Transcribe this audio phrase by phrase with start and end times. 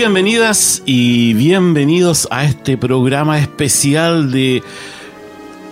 [0.00, 4.62] Bienvenidas y bienvenidos a este programa especial de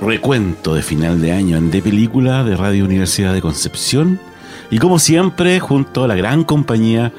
[0.02, 4.20] recuento de final de año en De Película de Radio Universidad de Concepción.
[4.68, 7.10] Y como siempre, junto a la gran compañía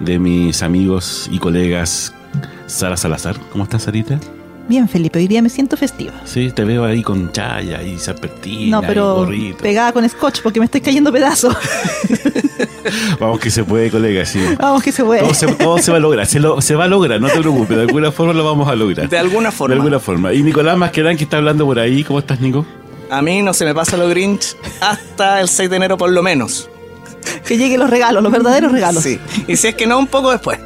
[0.00, 2.12] de mis amigos y colegas
[2.66, 3.40] Sara Salazar.
[3.52, 4.20] ¿Cómo estás, Sarita?
[4.70, 6.12] Bien, Felipe, hoy día me siento festiva.
[6.24, 9.58] Sí, te veo ahí con chaya y serpentina No, pero y gorrito.
[9.64, 11.56] pegada con scotch porque me estoy cayendo pedazos.
[13.18, 14.38] Vamos que se puede, colega, sí.
[14.60, 15.22] Vamos que se puede.
[15.22, 17.40] Todo se, todo se va a lograr, se, lo- se va a lograr, no te
[17.40, 19.08] preocupes, de alguna forma lo vamos a lograr.
[19.08, 19.74] De alguna forma.
[19.74, 20.32] De alguna forma.
[20.32, 22.64] Y Nicolás Masquerán que está hablando por ahí, ¿cómo estás, Nico?
[23.10, 26.22] A mí no se me pasa lo Grinch hasta el 6 de enero por lo
[26.22, 26.70] menos.
[27.46, 29.02] Que lleguen los regalos, los verdaderos regalos.
[29.02, 29.18] Sí.
[29.46, 30.58] Y si es que no, un poco después.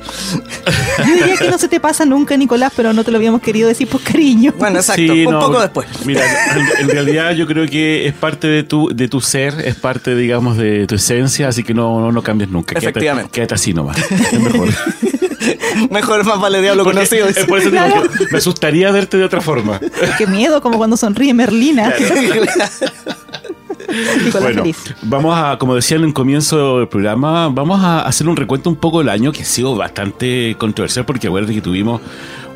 [0.99, 3.69] Yo diría que no se te pasa nunca, Nicolás, pero no te lo habíamos querido
[3.69, 4.53] decir por cariño.
[4.59, 5.03] Bueno, exacto.
[5.03, 5.87] Sí, un no, poco después.
[6.05, 6.23] Mira,
[6.57, 10.15] en, en realidad yo creo que es parte de tu, de tu ser, es parte,
[10.15, 12.75] digamos, de tu esencia, así que no, no, no cambies nunca.
[12.75, 13.31] Quédate- Efectivamente.
[13.33, 13.97] Quédate, así nomás.
[14.11, 14.69] Es mejor.
[15.91, 17.29] Mejor más vale diablo Porque- conocido.
[17.29, 17.85] es por eso digo
[18.19, 19.79] que me asustaría verte de otra forma.
[20.17, 21.93] Qué miedo, como cuando sonríe Merlina.
[24.25, 24.95] Nicolás Bueno, feliz.
[25.03, 28.77] vamos a, como decía en el comienzo del programa, vamos a hacer un recuento un
[28.77, 32.01] poco del año que ha sido bastante controversial porque acuérdate que tuvimos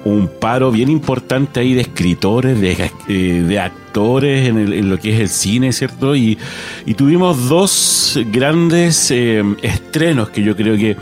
[0.04, 4.98] un paro bien importante ahí de escritores, de, eh, de actores en, el- en lo
[4.98, 6.14] que es el cine, ¿cierto?
[6.14, 6.38] Y,
[6.86, 10.96] y tuvimos dos grandes eh, estrenos que yo creo que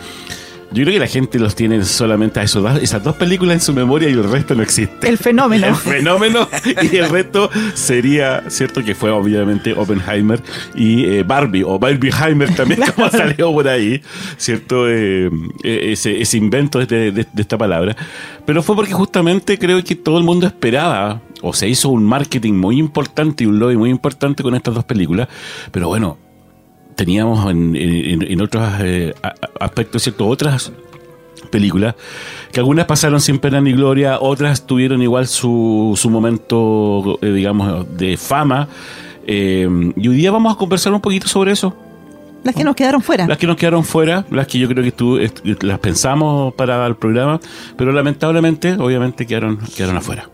[0.76, 3.60] yo creo que la gente los tiene solamente a esos dos- esas dos películas en
[3.60, 5.08] su memoria y el resto no existe.
[5.08, 5.66] El fenómeno.
[5.66, 6.48] el fenómeno.
[6.92, 10.42] Y el resto sería cierto que fue obviamente Oppenheimer
[10.74, 14.00] y eh, Barbie o Barbieheimer también como salió por ahí
[14.36, 15.30] cierto Eh,
[15.64, 17.96] eh, ese, ese invento de, de- de esta palabra.
[18.44, 22.54] Pero fue porque justamente creo que todo el mundo esperaba o se hizo un marketing
[22.54, 25.28] muy importante y un lobby muy importante con estas dos películas.
[25.72, 26.18] Pero bueno
[26.96, 29.14] teníamos en, en- en otros eh,
[29.60, 30.72] aspectos cierto otras
[31.50, 31.94] películas,
[32.52, 37.86] que algunas pasaron sin pena ni gloria, otras tuvieron igual su, su momento, eh, digamos,
[37.96, 38.68] de fama.
[39.26, 41.74] eh, y hoy día vamos a conversar un poquito sobre eso.
[42.42, 43.26] Las que nos quedaron fuera.
[43.26, 46.86] Las que nos quedaron fuera, las que yo creo que tú, est- las pensamos para
[46.86, 47.40] el programa,
[47.76, 50.28] pero lamentablemente, obviamente, quedaron, quedaron afuera.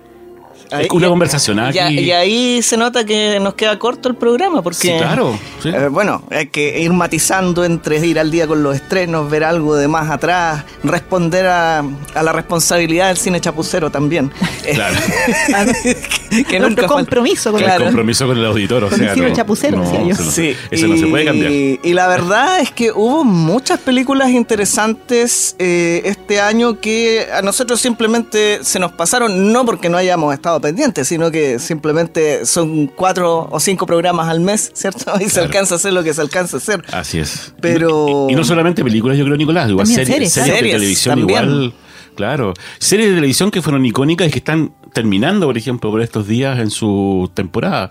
[0.72, 2.00] Ahí- es una y- conversación y-.
[2.00, 4.78] Y, ahí se nota que nos queda corto el programa porque...
[4.78, 5.38] Sí, claro.
[5.62, 5.68] sí.
[5.68, 9.76] Eh, bueno, hay que ir matizando entre ir al día con los estrenos, ver algo
[9.76, 11.78] de más atrás, responder a,
[12.14, 14.30] a la responsabilidad del cine chapucero también.
[14.64, 14.96] Eh, Claro.
[16.48, 17.84] que nunca compromiso con el claro.
[17.84, 20.10] compromiso con el auditor, o Con el cine no, chapucero, no, decía yo.
[20.12, 21.50] Eso, no, Sí, eso no se puede cambiar.
[21.52, 27.42] Y, y la verdad es que hubo muchas películas interesantes eh, este año que a
[27.42, 32.86] nosotros simplemente se nos pasaron, no porque no hayamos estado pendientes, sino que simplemente son
[32.86, 35.12] cuatro o cinco programas al mes, ¿cierto?
[35.20, 36.82] Y se alcanza a hacer lo que se alcanza a hacer.
[36.92, 37.52] Así es.
[37.60, 41.18] Pero- Y, y no solamente películas, yo creo, Nicolás, igual También series, series, de televisión
[41.18, 41.44] también.
[41.44, 41.74] igual.
[42.16, 42.54] Claro.
[42.78, 46.58] Series de televisión que fueron icónicas y que están terminando, por ejemplo, por estos días
[46.58, 47.90] en su temporada.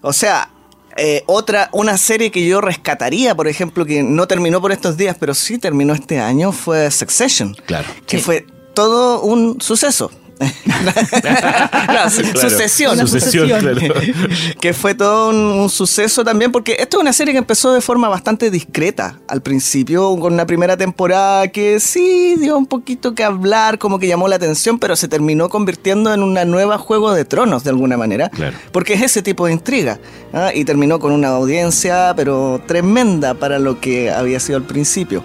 [0.00, 0.48] O sea,
[0.96, 5.16] eh, otra, una serie que yo rescataría, por ejemplo, que no terminó por estos días,
[5.18, 7.54] pero sí terminó este año, fue Succession.
[7.66, 7.86] Claro.
[8.06, 8.22] Que Sí.
[8.24, 10.10] fue todo un suceso.
[11.08, 12.10] Claro.
[12.10, 12.92] Sucesión.
[12.94, 13.60] Una Sucesión, sucesión.
[13.60, 13.94] claro.
[14.60, 17.80] que fue todo un, un suceso también, porque esto es una serie que empezó de
[17.80, 23.24] forma bastante discreta al principio, con una primera temporada que sí dio un poquito que
[23.24, 27.24] hablar, como que llamó la atención, pero se terminó convirtiendo en una nueva Juego de
[27.24, 28.56] Tronos de alguna manera, Claro.
[28.72, 29.98] porque es ese tipo de intriga,
[30.32, 30.50] ¿ah?
[30.54, 35.22] y terminó con una audiencia, pero tremenda para lo que había sido al principio.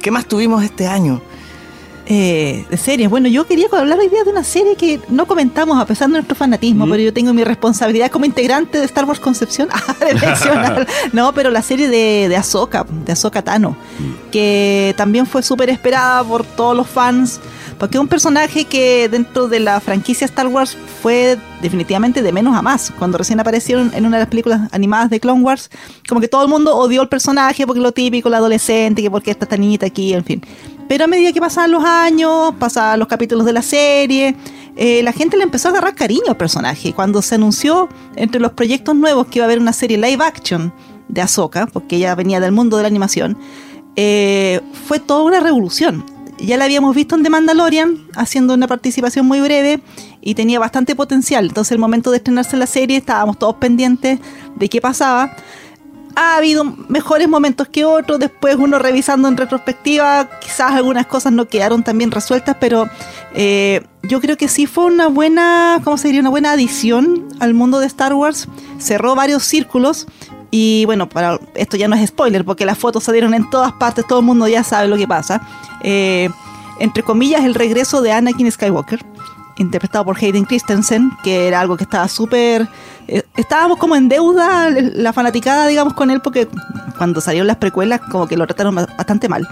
[0.00, 1.20] ¿Qué más tuvimos este año?
[2.14, 3.08] Eh, de series.
[3.08, 6.12] Bueno, yo quería hablar hoy día de una serie que no comentamos a pesar de
[6.12, 9.70] nuestro fanatismo, pero yo tengo mi responsabilidad como integrante de Star Wars Concepción
[10.20, 10.86] mencionar.
[11.14, 13.78] no, pero la serie de, de Ahsoka, de Ahsoka Tano,
[14.30, 17.40] que también fue súper esperada por todos los fans,
[17.78, 22.54] porque es un personaje que dentro de la franquicia Star Wars fue definitivamente de menos
[22.54, 22.92] a más.
[22.98, 25.70] Cuando recién aparecieron en una de las películas animadas de Clone Wars,
[26.06, 29.30] como que todo el mundo odió el personaje porque lo típico, la adolescente, que porque
[29.30, 30.42] está tan niñita aquí, en fin.
[30.92, 34.36] Pero a medida que pasaban los años, pasaban los capítulos de la serie,
[34.76, 36.92] eh, la gente le empezó a agarrar cariño al personaje.
[36.92, 40.70] Cuando se anunció entre los proyectos nuevos que iba a haber una serie live action
[41.08, 43.38] de Ahsoka, porque ella venía del mundo de la animación,
[43.96, 46.04] eh, fue toda una revolución.
[46.36, 49.80] Ya la habíamos visto en The Mandalorian, haciendo una participación muy breve
[50.20, 51.46] y tenía bastante potencial.
[51.46, 54.20] Entonces, el momento de estrenarse la serie, estábamos todos pendientes
[54.56, 55.34] de qué pasaba
[56.16, 61.46] ha habido mejores momentos que otros, después uno revisando en retrospectiva, quizás algunas cosas no
[61.46, 62.88] quedaron tan bien resueltas, pero
[63.34, 66.20] eh, yo creo que sí fue una buena, ¿cómo se diría?
[66.20, 68.48] Una buena adición al mundo de Star Wars,
[68.78, 70.06] cerró varios círculos
[70.50, 74.06] y bueno, para, esto ya no es spoiler porque las fotos salieron en todas partes,
[74.06, 75.40] todo el mundo ya sabe lo que pasa.
[75.82, 76.28] Eh,
[76.78, 79.00] entre comillas, el regreso de Anakin Skywalker
[79.58, 82.68] interpretado por Hayden Christensen, que era algo que estaba súper...
[83.08, 86.48] Eh, estábamos como en deuda, la fanaticada, digamos, con él, porque
[86.96, 89.48] cuando salieron las precuelas como que lo trataron bastante mal.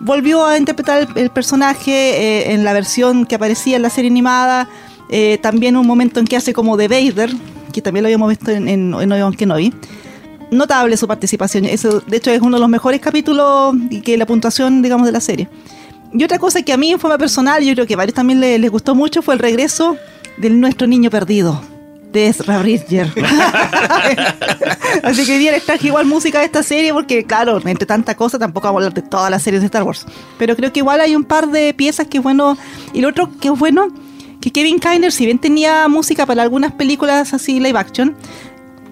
[0.00, 4.68] Volvió a interpretar el, personaje eh, en la versión que aparecía en la serie animada,
[5.08, 7.30] eh, también un momento en que hace como de Vader,
[7.72, 9.72] que también lo habíamos visto en, en, en Obi-Wan Kenobi.
[10.50, 14.26] Notable su participación, eso de hecho es uno de los mejores capítulos y que la
[14.26, 15.48] puntuación, digamos, de la serie.
[16.14, 18.40] Y otra cosa que a mí en forma personal, yo creo que a varios también
[18.40, 19.96] les, gustó mucho, fue el regreso
[20.36, 21.62] de nuestro niño perdido,
[22.12, 23.06] de Ezra Bridger.
[25.02, 28.14] Así que hoy día les traje igual música de esta serie, porque claro, entre tanta
[28.14, 30.04] cosa tampoco vamos a hablar de todas las series de Star Wars.
[30.38, 32.58] Pero creo que igual hay un par de piezas que es bueno.
[32.92, 33.88] Y lo otro que es bueno,
[34.42, 38.14] que Kevin Kiner, si bien tenía música para algunas películas así live action,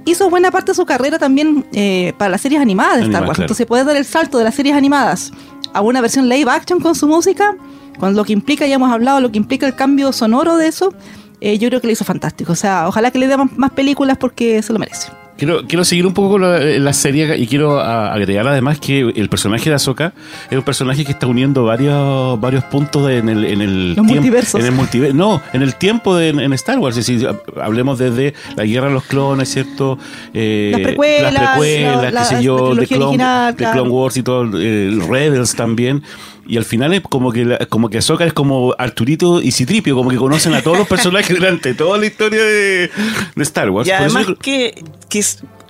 [0.07, 3.41] hizo buena parte de su carrera también eh, para las series animadas de Star Wars.
[3.41, 5.33] Entonces puede dar el salto de las series animadas
[5.73, 7.57] a una versión live action con su música,
[7.99, 10.95] con lo que implica, ya hemos hablado, lo que implica el cambio sonoro de eso,
[11.41, 12.53] eh, yo creo que lo hizo fantástico.
[12.53, 15.09] O sea, ojalá que le dé más películas porque se lo merece.
[15.41, 19.71] Quiero, quiero seguir un poco con la, serie y quiero agregar además que el personaje
[19.71, 20.13] de Ahsoka
[20.51, 24.61] es un personaje que está uniendo varios, varios puntos en el, en el tiempo, multiversos.
[24.61, 25.17] En el multiverso.
[25.17, 26.99] No, en el tiempo de, en Star Wars.
[26.99, 27.27] Es decir,
[27.59, 29.99] hablemos desde la guerra de los clones, ¿cierto?
[30.35, 34.95] Eh, las precuelas, las precuelas, qué sé yo, de Clone, Clone Wars y todo, eh,
[35.09, 36.03] Rebels también
[36.51, 40.11] y al final es como que como que Ahsoka es como Arturito y Citripio, como
[40.11, 42.91] que conocen a todos los personajes durante toda la historia de,
[43.37, 43.87] Star Wars.
[43.87, 44.75] Y además que,
[45.09, 45.25] que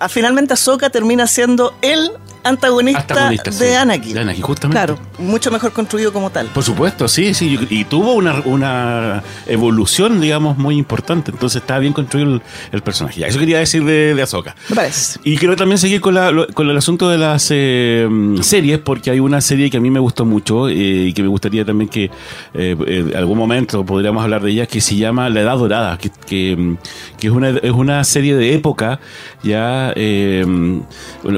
[0.08, 2.10] finalmente Ahsoka termina siendo él
[2.44, 4.14] antagonista, de, Anakin.
[4.14, 4.42] de, Anakin.
[4.42, 4.76] justamente.
[4.76, 6.46] Claro, mucho mejor construido como tal.
[6.48, 7.58] Por supuesto, sí, sí.
[7.70, 11.30] Y tuvo una, una evolución, digamos, muy importante.
[11.30, 12.40] Entonces estaba bien construido
[12.72, 13.20] el, personaje.
[13.20, 14.54] Ya, eso quería decir de, de Ahsoka.
[14.68, 15.20] Me parece.
[15.24, 18.08] Y quiero también seguir con, la, con el asunto de las eh,
[18.40, 21.28] series, porque hay una serie que a mí me gustó mucho eh, y que me
[21.28, 22.10] gustaría también que
[22.54, 26.10] eh, en algún momento podríamos hablar de ella, que se llama La Edad Dorada, que,
[26.26, 26.76] que,
[27.20, 29.00] es, una, es una serie de época,
[29.42, 29.92] ya,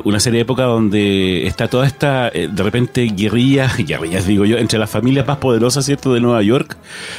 [0.05, 4.45] una serie de época donde donde está toda esta, eh, de repente, guerrilla, guerrillas digo
[4.45, 6.77] yo, entre las familias más poderosas, ¿cierto?, de Nueva York,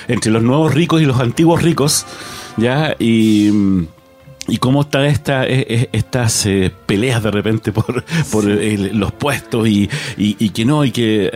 [0.08, 2.06] entre los nuevos ricos y los antiguos ricos,
[2.58, 2.96] ¿ya?
[3.00, 3.88] Y
[4.46, 9.70] y cómo están esta, e, e, estas eh, peleas de repente por, por los puestos
[9.70, 11.32] y, y, que no, y que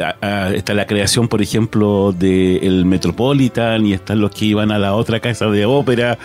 [0.53, 4.93] está la creación, por ejemplo, del el Metropolitan y están los que iban a la
[4.93, 6.17] otra casa de ópera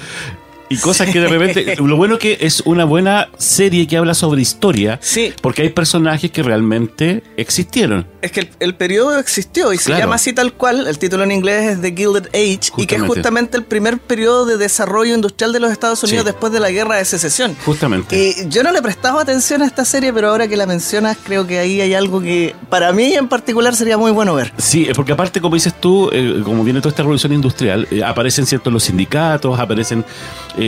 [0.72, 1.76] y cosas que de repente.
[1.76, 4.98] lo bueno que es una buena serie que habla sobre historia.
[5.02, 5.32] Sí.
[5.40, 8.06] Porque hay personajes que realmente existieron.
[8.22, 10.86] Es que el, periodo existió y se llama así tal cual.
[10.86, 14.46] El título en inglés es The Gilded Age y que es justamente el primer periodo
[14.46, 17.56] de desarrollo industrial de los Estados Unidos después de la guerra de secesión.
[17.64, 18.16] Justamente.
[18.16, 21.46] Y yo no le prestaba atención a esta serie, pero ahora que la mencionas, creo
[21.46, 24.52] que ahí hay algo que para mí en particular sería muy bueno ver.
[24.56, 28.46] Sí, porque aparte, como dices tú, eh, como viene toda esta revolución industrial, eh, aparecen
[28.46, 30.04] ciertos los sindicatos, aparecen
[30.56, 30.61] eh,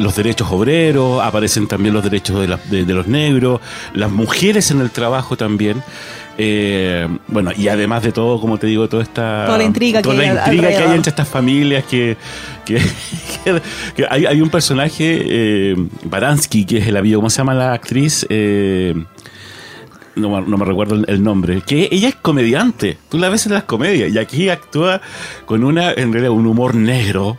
[0.00, 3.60] los derechos obreros, aparecen también los derechos de, los negros,
[3.94, 5.82] las mujeres en el trabajo también.
[6.38, 9.46] Eh, bueno, y además de todo, como te digo, toda esta.
[9.46, 12.16] Toda la intriga, que, hay entre estas familias que.
[14.10, 15.74] hay, un personaje, eh,
[16.04, 18.26] Baransky, que es el avión, ¿cómo se llama la actriz?
[20.16, 22.98] no, me recuerdo el nombre, que ella es comediante.
[23.08, 25.00] Tú la ves en las comedias y aquí actúa
[25.44, 27.38] con una, en realidad, un humor negro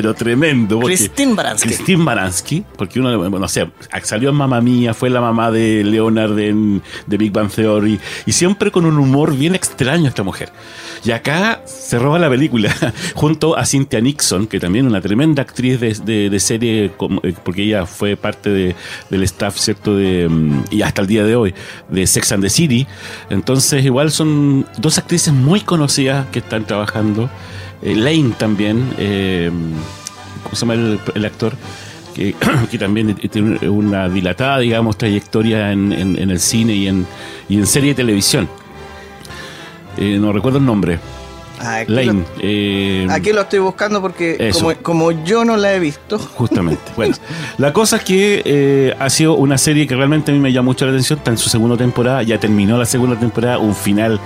[0.00, 0.80] pero tremendo.
[0.80, 1.68] Christine Baranski.
[1.68, 3.70] Christine Baranski, porque uno, bueno, o sea,
[4.02, 8.32] salió en Mamma Mía, fue la mamá de Leonard en, de Big Bang Theory, y
[8.32, 10.50] siempre con un humor bien extraño esta mujer.
[11.04, 12.74] Y acá se roba la película,
[13.14, 17.34] junto a Cynthia Nixon, que también es una tremenda actriz de, de- de serie, eh,
[17.44, 18.74] porque ella fue parte de-
[19.10, 19.96] del staff, ¿cierto?
[19.96, 21.54] De, mm, y hasta el día de hoy,
[21.90, 22.86] de Sex and the City.
[23.28, 27.28] Entonces, igual son dos actrices muy conocidas que están trabajando.
[27.82, 29.50] Eh, Lane también, eh,
[30.42, 31.54] ¿cómo se llama el, el actor?
[32.14, 32.34] Que,
[32.70, 37.06] que también tiene una dilatada, digamos, trayectoria en, en- en el cine y en,
[37.48, 38.48] y en serie de televisión.
[39.96, 40.98] Eh, no recuerdo el nombre.
[41.62, 42.12] Aquí, Lane.
[42.14, 46.18] lo, eh, aquí lo estoy buscando porque como, como yo no la he visto.
[46.18, 46.80] Justamente.
[46.96, 47.14] Bueno,
[47.58, 50.66] la cosa es que eh, ha sido una serie que realmente a mí me llama
[50.66, 51.18] mucho la atención.
[51.18, 54.18] Está en su segunda temporada, ya terminó la segunda temporada, un final,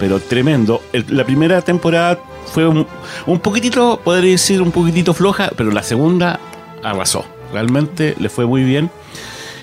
[0.00, 0.82] pero tremendo.
[1.08, 2.86] La primera temporada fue un,
[3.26, 6.40] un poquitito, podría decir, un poquitito floja, pero la segunda
[6.82, 7.24] arrasó.
[7.52, 8.90] Realmente le fue muy bien.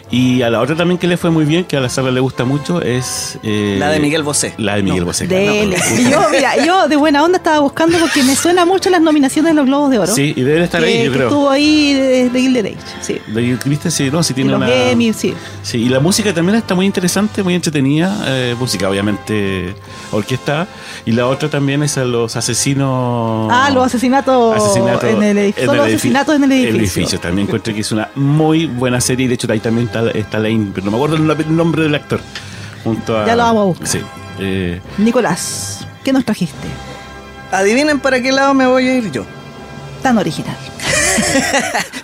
[0.10, 2.22] Y a la otra también que le fue muy bien, que a la Sara le
[2.22, 3.38] gusta mucho, es...
[3.44, 4.54] eh, La de Miguel Bosé.
[4.58, 5.06] La de Miguel No.
[5.08, 5.28] Bosé.
[5.28, 5.78] Dele.
[5.78, 9.02] No, Y yo, mira, yo de buena onda estaba buscando porque me suena mucho las
[9.02, 10.14] nominaciones de los Globos de Oro.
[10.14, 11.28] Sí, y debe estar que, ahí, yo que creo.
[11.28, 13.18] estuvo ahí de, de Gilded Age, sí.
[13.28, 13.92] De- ¿Viste?
[13.92, 14.74] Sí, no, sí Y tiene los una...
[14.92, 15.34] Emmy, sí.
[15.62, 18.18] Sí, y la música también está muy interesante, muy entretenida.
[18.28, 19.76] eh, música, obviamente,
[20.12, 20.68] orquestada.
[21.06, 23.50] Y la otra también es a los asesinos.
[23.52, 25.66] Ah, los asesinatos, Asesinatos en el edificio.
[25.70, 27.20] Solo asesinatos en el edificio.
[27.20, 29.26] También encuentro que es una muy buena serie.
[29.26, 31.84] Y de hecho, ahí también está, está Lane, pero no me acuerdo el el nombre
[31.84, 32.20] del actor.
[32.84, 33.88] Junto a, Ya lo vamos a buscar.
[33.88, 34.02] Sí.
[34.40, 36.68] eh, Nicolás, ¿qué nos trajiste?
[37.52, 39.26] Adivinen para qué lado me voy a ir yo.
[40.02, 40.56] Tan original.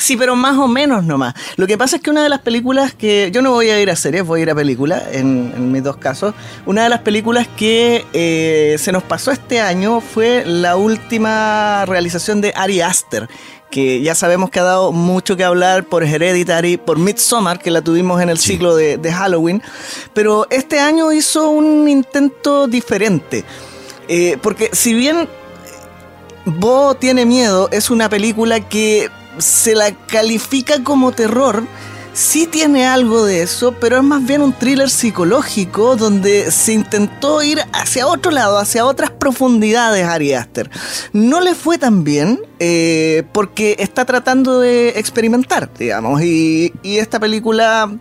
[0.04, 1.34] Sí, pero más o menos nomás.
[1.56, 3.30] Lo que pasa es que una de las películas que.
[3.32, 5.82] Yo no voy a ir a series, voy a ir a películas, en, en mis
[5.82, 6.36] dos casos.
[6.66, 12.42] Una de las películas que eh, se nos pasó este año fue la última realización
[12.42, 13.30] de Ari Aster.
[13.74, 17.82] Que ya sabemos que ha dado mucho que hablar por Hereditary, por Midsommar, que la
[17.82, 19.64] tuvimos en el ciclo de, de Halloween.
[20.14, 23.44] Pero este año hizo un intento diferente.
[24.08, 25.28] Eh, porque si bien
[26.46, 31.64] Bo tiene miedo es una película que se la califica como terror.
[32.14, 37.42] Sí tiene algo de eso, pero es más bien un thriller psicológico donde se intentó
[37.42, 40.70] ir hacia otro lado, hacia otras profundidades Ari Aster.
[41.12, 47.20] No le fue tan bien eh, porque está tratando de experimentar, digamos, y, y esta
[47.20, 47.92] película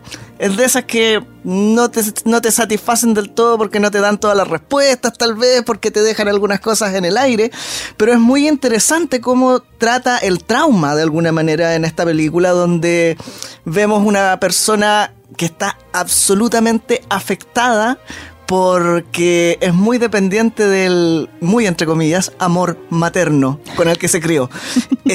[0.42, 4.18] es de esas que no te, no te satisfacen del todo porque no te dan
[4.18, 7.52] todas las respuestas, tal vez porque te dejan algunas cosas en el aire,
[7.96, 13.16] pero es muy interesante cómo trata el trauma de alguna manera en esta película donde
[13.64, 17.98] vemos una persona que está absolutamente afectada
[18.46, 24.50] porque es muy dependiente del, muy entre comillas, amor materno con el que se crió.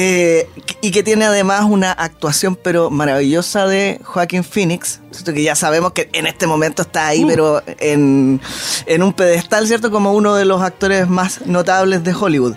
[0.00, 0.48] Eh,
[0.80, 5.32] y que tiene además una actuación pero maravillosa de Joaquín Phoenix, ¿cierto?
[5.32, 8.40] que ya sabemos que en este momento está ahí, pero en,
[8.86, 9.90] en un pedestal, ¿cierto?
[9.90, 12.54] Como uno de los actores más notables de Hollywood.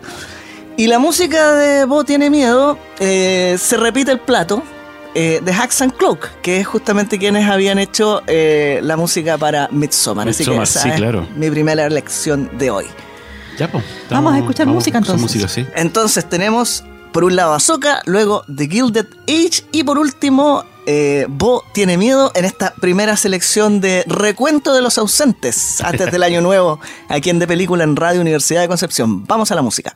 [0.78, 4.62] Y la música de Bo tiene miedo, eh, se repite el plato,
[5.14, 9.68] eh, de Hacks and Cloak, que es justamente quienes habían hecho eh, la música para
[9.72, 10.30] Midsommar.
[10.30, 11.28] Así que Midsommar, esa sí, es claro.
[11.36, 12.86] mi primera lección de hoy.
[13.58, 15.42] ya, po, Vamos a escuchar música, a escuchar entonces.
[15.42, 15.68] música, sí.
[15.76, 21.64] Entonces tenemos por un lado Ahsoka, luego The Gilded Age y por último eh, Bo
[21.74, 26.80] tiene miedo en esta primera selección de recuento de los ausentes antes del año nuevo
[27.10, 29.26] aquí en De Película en Radio Universidad de Concepción.
[29.28, 29.94] Vamos a la música.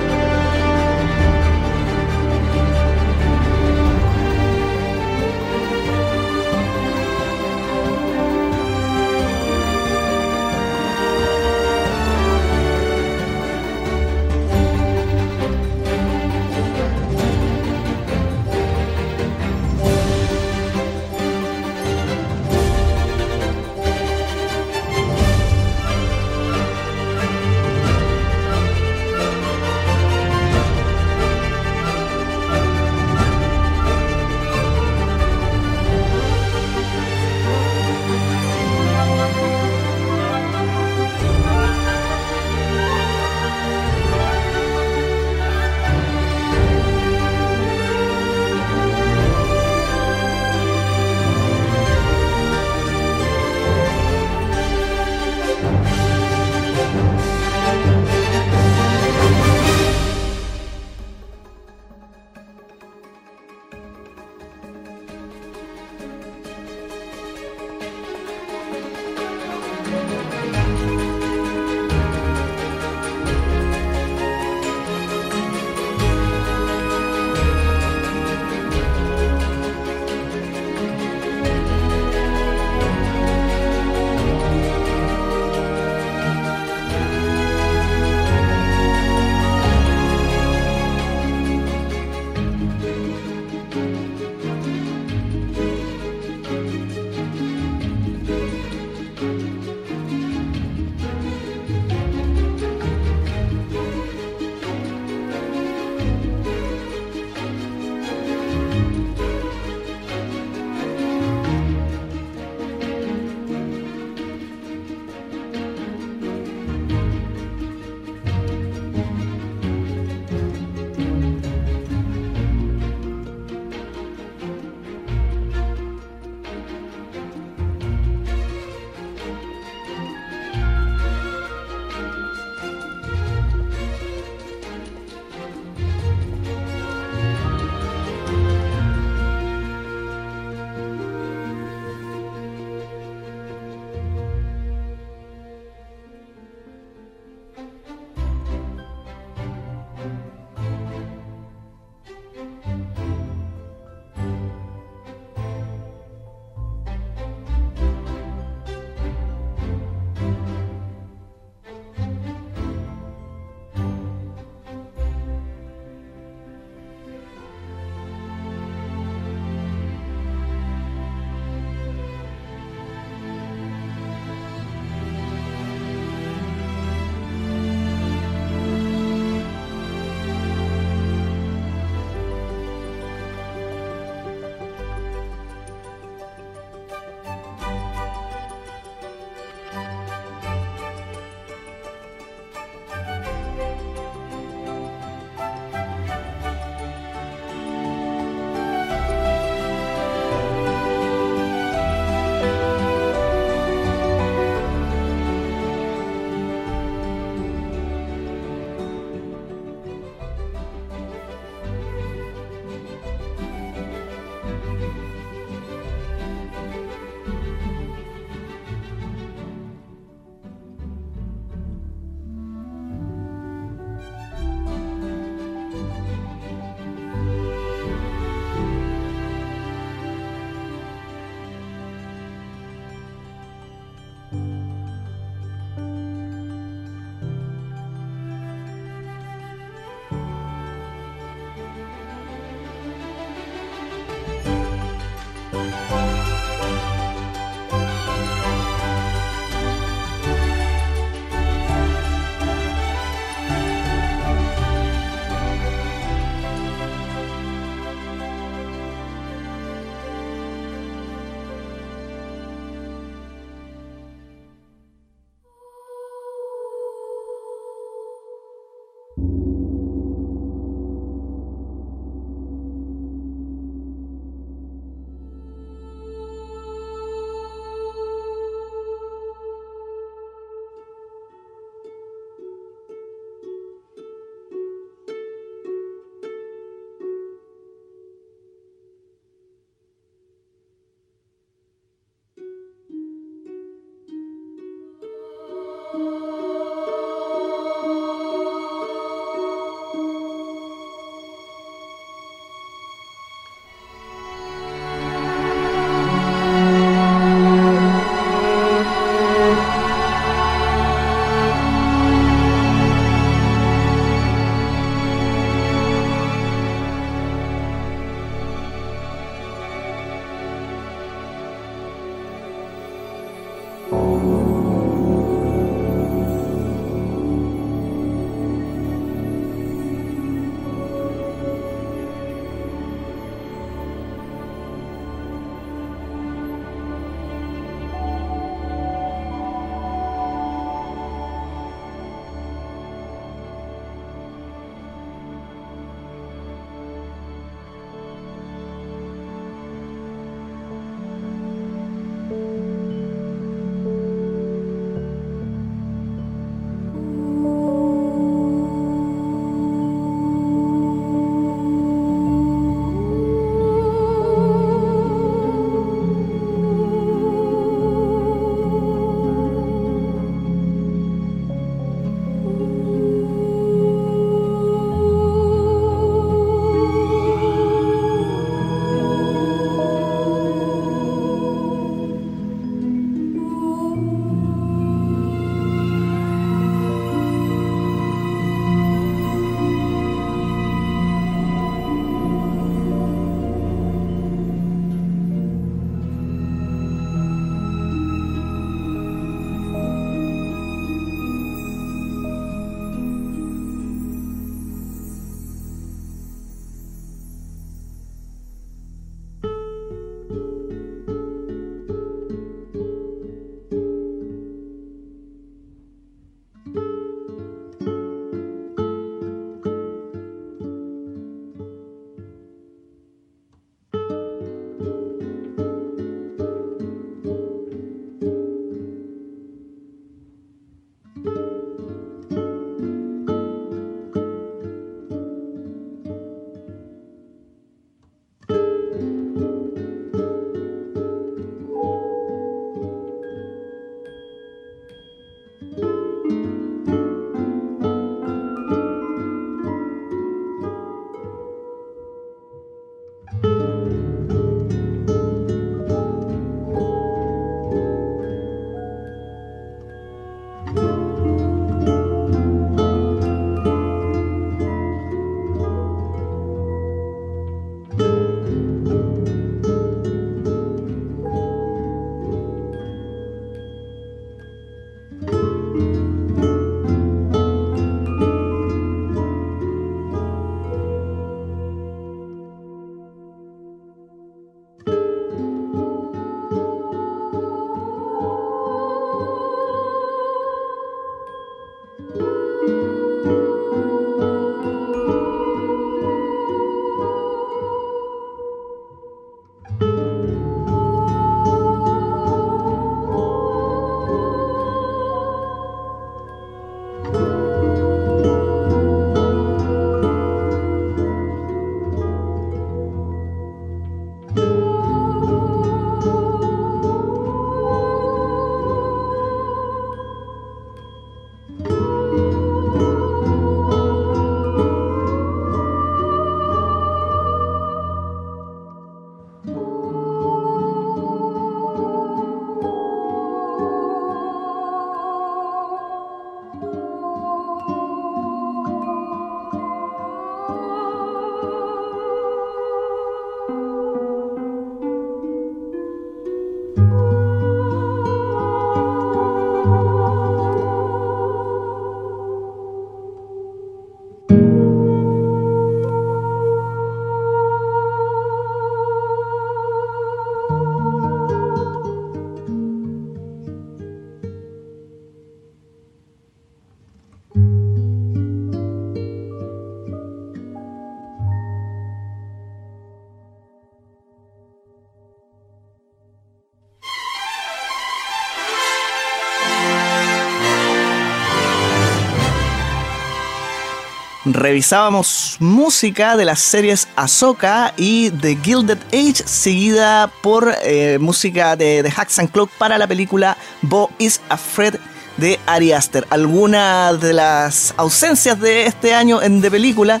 [584.50, 591.84] Revisábamos música de las series Ahsoka y The Gilded Age, seguida por eh, música de
[591.84, 594.74] The Hacks and Cloak para la película Bo is Afraid
[595.18, 596.04] de Ari Aster.
[596.10, 600.00] Algunas de las ausencias de este año en de película.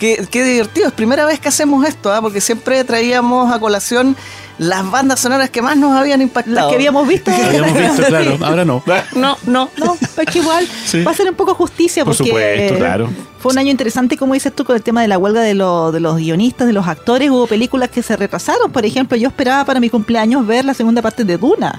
[0.00, 2.20] Qué, qué divertido, es primera vez que hacemos esto, ¿ah?
[2.20, 4.16] porque siempre traíamos a colación
[4.58, 6.56] las bandas sonoras que más nos habían impactado.
[6.56, 7.30] Las que habíamos visto.
[7.30, 8.82] Habíamos visto, claro, ahora no.
[9.14, 11.04] No, no, No, es que igual Sí.
[11.04, 13.08] va a ser un poco justicia Por porque supuesto, eh, claro.
[13.44, 15.92] Fue un año interesante, como dices tú, con el tema de la huelga de, lo-
[15.92, 17.28] de los guionistas, de los actores.
[17.30, 18.72] Hubo películas que se retrasaron.
[18.72, 21.78] Por ejemplo, yo esperaba para mi cumpleaños ver la segunda parte de Duna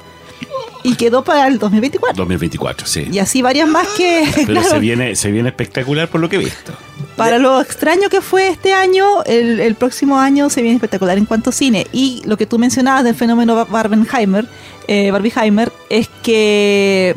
[0.84, 2.16] y quedó para el 2024.
[2.16, 3.08] 2024, sí.
[3.12, 6.36] Y así varias más que, Pero claro, se viene, se viene espectacular por lo que
[6.36, 6.72] he visto.
[7.16, 11.26] para lo extraño que fue este año, el, el próximo año se viene espectacular en
[11.26, 11.88] cuanto a cine.
[11.92, 14.46] Y lo que tú mencionabas del fenómeno Bar- Barbenheimer,
[14.88, 17.16] eh, Barbieheimer, es que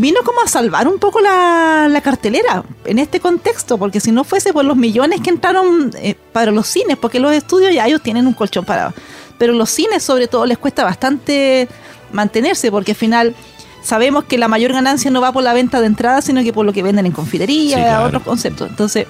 [0.00, 4.24] vino como a salvar un poco la, la cartelera en este contexto, porque si no
[4.24, 8.00] fuese por los millones que entraron eh, para los cines, porque los estudios ya ellos
[8.02, 8.94] tienen un colchón parado,
[9.38, 11.68] pero los cines sobre todo les cuesta bastante
[12.12, 13.34] mantenerse, porque al final
[13.82, 16.64] sabemos que la mayor ganancia no va por la venta de entradas, sino que por
[16.64, 18.06] lo que venden en confitería, Sí, claro.
[18.06, 18.68] otros conceptos.
[18.70, 19.06] Entonces,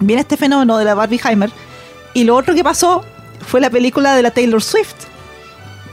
[0.00, 1.50] viene este fenómeno de la Barbieheimer,
[2.14, 3.04] y lo otro que pasó
[3.46, 4.94] fue la película de la Taylor Swift.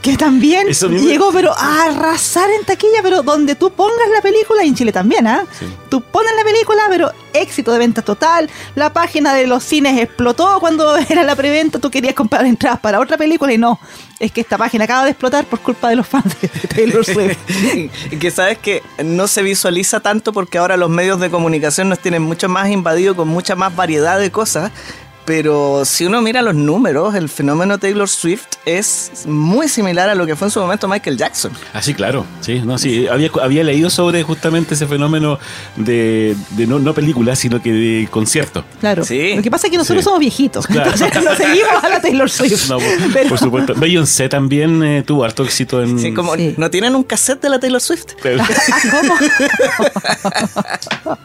[0.08, 4.68] Que también llegó, pero a arrasar en taquilla, pero donde tú pongas la película, y
[4.68, 5.44] en Chile también, ¿ah?
[5.58, 5.66] Sí.
[5.90, 8.48] Tú pones la película, pero éxito de venta total.
[8.74, 11.78] La página de los cines explotó cuando era la preventa.
[11.78, 13.78] Tú querías comprar entradas para otra película y no.
[14.18, 17.38] Es que esta página acaba de explotar por culpa de los fans de Taylor Swift.
[18.18, 22.22] Que sabes que no se visualiza tanto porque ahora los medios de comunicación nos tienen
[22.22, 24.72] mucho más invadido con mucha más variedad de cosas.
[25.28, 30.24] Pero si uno mira los números, el fenómeno Taylor Swift es muy similar a lo
[30.24, 31.52] que fue en su momento Michael Jackson.
[31.74, 32.24] Ah, sí, claro.
[32.40, 33.06] Sí, no, sí.
[33.08, 35.38] Había, había leído sobre justamente ese fenómeno
[35.76, 38.64] de, de no, no película, sino que de concierto.
[38.80, 39.04] Claro.
[39.04, 39.34] Sí.
[39.36, 40.04] Lo que pasa es que nosotros Sí.
[40.04, 40.66] somos viejitos.
[40.66, 40.92] Claro.
[40.94, 42.66] Entonces no seguimos a la Taylor Swift.
[42.70, 43.74] No, por, Pero- por supuesto.
[43.76, 45.98] Beyoncé también eh, tuvo harto éxito en.
[45.98, 46.54] Sí, como, Sí.
[46.56, 48.14] ¿No tienen un cassette de la Taylor Swift?
[48.22, 48.42] Pero-
[51.04, 51.18] ¿Cómo?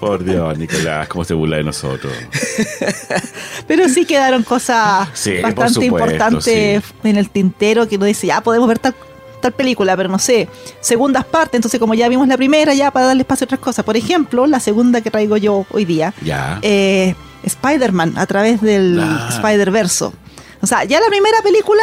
[0.00, 2.12] por Dios, Nicolás, cómo se burla de nosotros.
[3.66, 8.40] Pero sí quedaron cosas Sí, bastante supuesto, importantes en el tintero que uno dice, ya
[8.40, 8.94] podemos ver tal,
[9.40, 10.48] tal película, pero no sé,
[10.80, 13.84] segundas partes, entonces como ya vimos la primera, ya para darle espacio a otras cosas.
[13.84, 16.58] Por ejemplo, la segunda que traigo yo hoy día, Ya.
[16.62, 17.14] eh,
[17.44, 19.28] Spider-Man a través del Ah.
[19.30, 20.12] Spider-Verso.
[20.60, 21.82] O sea, ya la primera película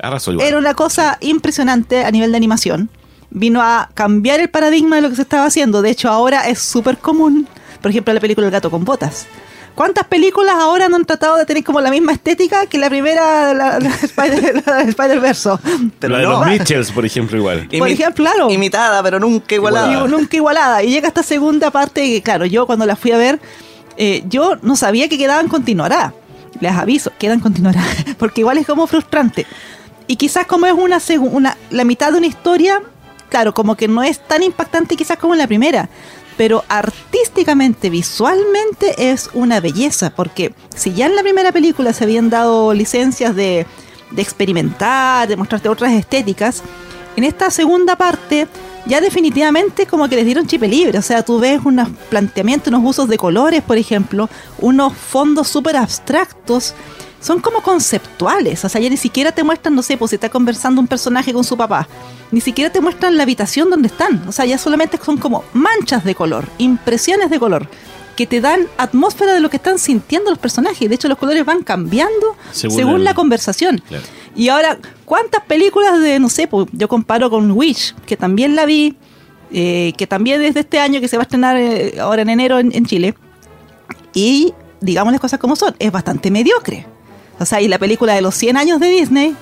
[0.00, 2.90] Arrasó era una cosa impresionante a nivel de animación.
[3.30, 5.80] Vino a cambiar el paradigma de lo que se estaba haciendo.
[5.80, 7.48] De hecho, ahora es súper común.
[7.80, 9.26] Por ejemplo, la película El gato con botas.
[9.74, 13.54] ¿Cuántas películas ahora no han tratado de tener como la misma estética que la primera,
[13.54, 14.84] la, la Spider- la?
[15.98, 16.30] Pero la de no.
[16.32, 17.68] los Mitchells, por ejemplo, igual.
[17.78, 18.50] Por ejemplo, claro.
[18.50, 19.90] Imitada, pero nunca igualada.
[19.90, 20.82] Y nunca igualada.
[20.82, 23.40] Y llega esta segunda parte que, claro, yo cuando la fui a ver,
[23.96, 26.12] eh, yo no sabía que quedaban continuará.
[26.60, 27.82] Les aviso, quedan continuará.
[28.18, 29.46] Porque igual es como frustrante.
[30.06, 30.98] Y quizás como es una,
[31.30, 32.82] una la mitad de una historia,
[33.30, 35.88] claro, como que no es tan impactante quizás como en la primera.
[36.36, 40.10] Pero artísticamente, visualmente es una belleza.
[40.10, 43.66] Porque si ya en la primera película se habían dado licencias de,
[44.16, 46.62] experimentar, de mostrarte otras estéticas,
[47.16, 48.46] en esta segunda parte
[48.86, 50.98] ya definitivamente como que les dieron chip libre.
[50.98, 55.76] O sea, tú ves unos planteamientos, unos usos de colores, por ejemplo, unos fondos súper
[55.76, 56.74] abstractos.
[57.22, 60.28] Son como conceptuales, o sea, ya ni siquiera te muestran, no sé, pues si está
[60.28, 61.86] conversando un personaje con su papá,
[62.32, 66.04] ni siquiera te muestran la habitación donde están, o sea, ya solamente son como manchas
[66.04, 67.68] de color, impresiones de color,
[68.16, 71.44] que te dan atmósfera de lo que están sintiendo los personajes, de hecho los colores
[71.46, 73.80] van cambiando Según según, el- la conversación.
[73.88, 74.04] Claro.
[74.34, 78.66] Y ahora, ¿cuántas películas de, no sé, pues, yo comparo con Wish, que también la
[78.66, 78.96] vi,
[79.52, 82.30] eh, que también es de este año, que se va a estrenar eh, ahora en
[82.30, 83.14] enero en, en Chile,
[84.12, 86.86] y digamos las cosas como son, es bastante mediocre.
[87.42, 89.36] O sea, y la película de los 100 años de Disney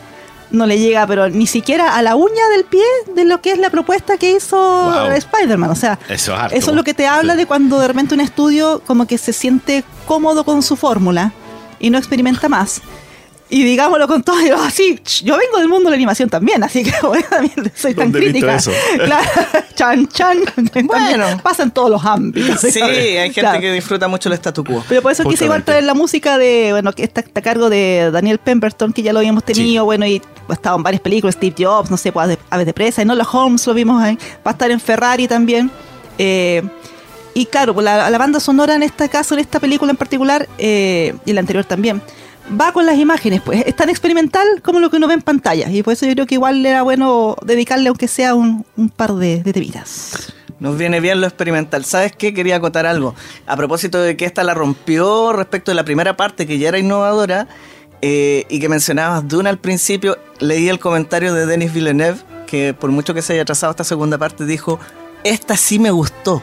[0.51, 2.83] no le llega, pero ni siquiera a la uña del pie
[3.15, 5.11] de lo que es la propuesta que hizo Wow.
[5.13, 5.71] Spider-Man.
[5.71, 8.21] O sea, Eso es eso es lo que te habla de cuando de repente un
[8.21, 11.33] estudio como que se siente cómodo con su fórmula
[11.79, 12.83] y no experimenta más.
[13.53, 16.85] Y digámoslo con todo, yo así, yo vengo del mundo de la animación también, así
[16.85, 18.55] que bueno, también soy tan ¿Dónde he visto crítica.
[18.57, 18.71] eso?
[19.05, 19.29] Claro,
[19.75, 20.39] chan, chan.
[20.85, 21.27] Bueno.
[21.43, 22.61] Pasa en todos los ámbitos.
[22.61, 23.61] Sí, hay gente Claro.
[23.61, 24.85] que disfruta mucho el statu quo.
[24.89, 27.69] Pero por eso quise igual traer la música de, bueno, que está, está a cargo
[27.71, 29.85] de Daniel Pemberton, que ya lo habíamos tenido, Sí.
[29.85, 33.03] bueno, y ha estado en varias películas, Steve Jobs, no sé, pues, Aves de Presa,
[33.03, 35.71] y no, los Holmes lo vimos ahí, va a estar en Ferrari también.
[36.19, 36.63] Eh,
[37.35, 40.49] y claro, pues la, la banda sonora en este caso, en esta película en particular,
[40.59, 42.03] eh, y la anterior también,
[42.59, 45.71] va con las imágenes, pues es tan experimental como lo que uno ve en pantalla,
[45.71, 49.15] y por eso yo creo que igual era bueno dedicarle, aunque sea un, un par
[49.15, 50.33] de, de temitas.
[50.59, 51.87] Nos viene bien lo experimental.
[51.87, 52.35] ¿Sabes qué?
[52.35, 53.15] Quería acotar algo.
[53.47, 56.79] A propósito de que esta la rompió respecto de la primera parte, que ya era
[56.79, 57.49] innovadora,
[58.03, 62.91] eh, y que mencionabas Dune al principio, leí el comentario de Denis Villeneuve, que por
[62.91, 64.79] mucho que se haya trazado esta segunda parte, dijo,
[65.25, 66.43] esta sí me gustó.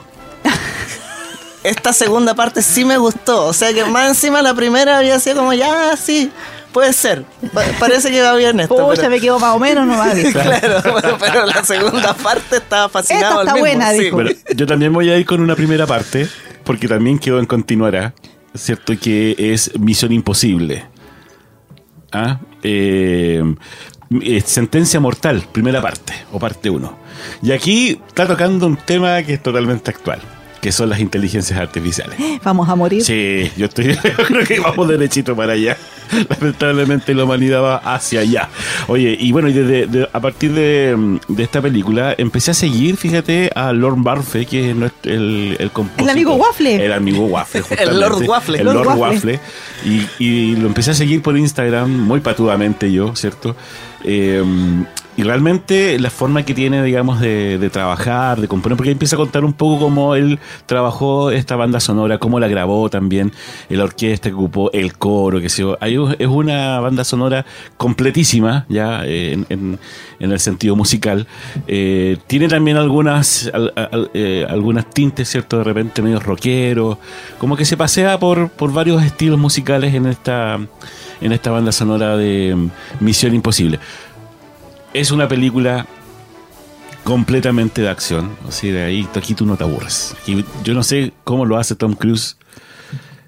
[1.70, 3.46] Esta segunda parte sí me gustó.
[3.46, 6.32] O sea que más encima la primera había sido como, ya, sí,
[6.72, 7.24] puede ser.
[7.54, 8.76] Pa- parece que va bien esto.
[8.76, 10.32] Pucha, pero- me quedo más o menos, no va bien.
[10.32, 13.42] claro, bueno, pero la segunda parte estaba fascinado.
[13.42, 14.00] Esta al está mismo, buena, sí.
[14.00, 14.16] dijo.
[14.16, 16.28] Bueno, yo también voy a ir con una primera parte,
[16.64, 18.14] porque también quedó en continuará,
[18.56, 18.94] ¿cierto?
[19.00, 20.86] Que es Misión Imposible.
[22.12, 22.40] ¿Ah?
[22.64, 23.44] Eh,
[24.22, 26.98] eh, sentencia mortal, primera parte, o parte 1.
[27.44, 30.22] Y aquí está tocando un tema que es totalmente actual,
[30.68, 32.18] que son las inteligencias artificiales.
[32.44, 33.02] Vamos a morir.
[33.02, 35.78] Sí, yo estoy, yo creo que vamos derechito para allá.
[36.30, 38.50] Lamentablemente la humanidad va hacia allá.
[38.88, 42.98] Oye, y bueno, y desde- de- a partir de, de esta película empecé a seguir,
[42.98, 46.04] fíjate, a Lord Barfe, que es nuestro- el, el compositor.
[46.04, 46.86] El amigo Waffle.
[46.86, 47.92] El amigo Waffle, justamente.
[47.94, 48.58] El Lord Waffle.
[48.60, 49.34] El Lord Lord, Waffle.
[49.36, 49.40] Waffle.
[49.86, 53.56] Y, y lo empecé a seguir por Instagram muy patudamente yo, ¿cierto?
[54.04, 54.44] Eh,
[55.18, 59.18] y realmente la forma que tiene, digamos, de, de trabajar, de componer, porque empieza a
[59.18, 63.34] contar un poco cómo él trabajó esta banda sonora, cómo la grabó también,
[63.68, 65.48] la orquesta que ocupó, el coro, que.
[65.80, 67.46] Ahí es una banda sonora
[67.78, 69.80] completísima, ya, eh, en, en-
[70.20, 71.28] en el sentido musical.
[71.68, 75.58] Eh, tiene también algunas, al- al- eh, algunas tintes, ¿cierto?
[75.60, 77.00] De repente medio rockero,
[77.40, 80.60] como que se pasea por, por varios estilos musicales en esta,
[81.22, 82.56] en esta banda sonora de
[83.00, 83.80] Misión Imposible.
[85.00, 85.86] Es una película
[87.04, 88.32] completamente de acción.
[88.48, 90.16] O sea, de ahí, aquí tú no te aburres.
[90.22, 92.38] Aquí- yo no sé cómo lo hace Tom Cruise.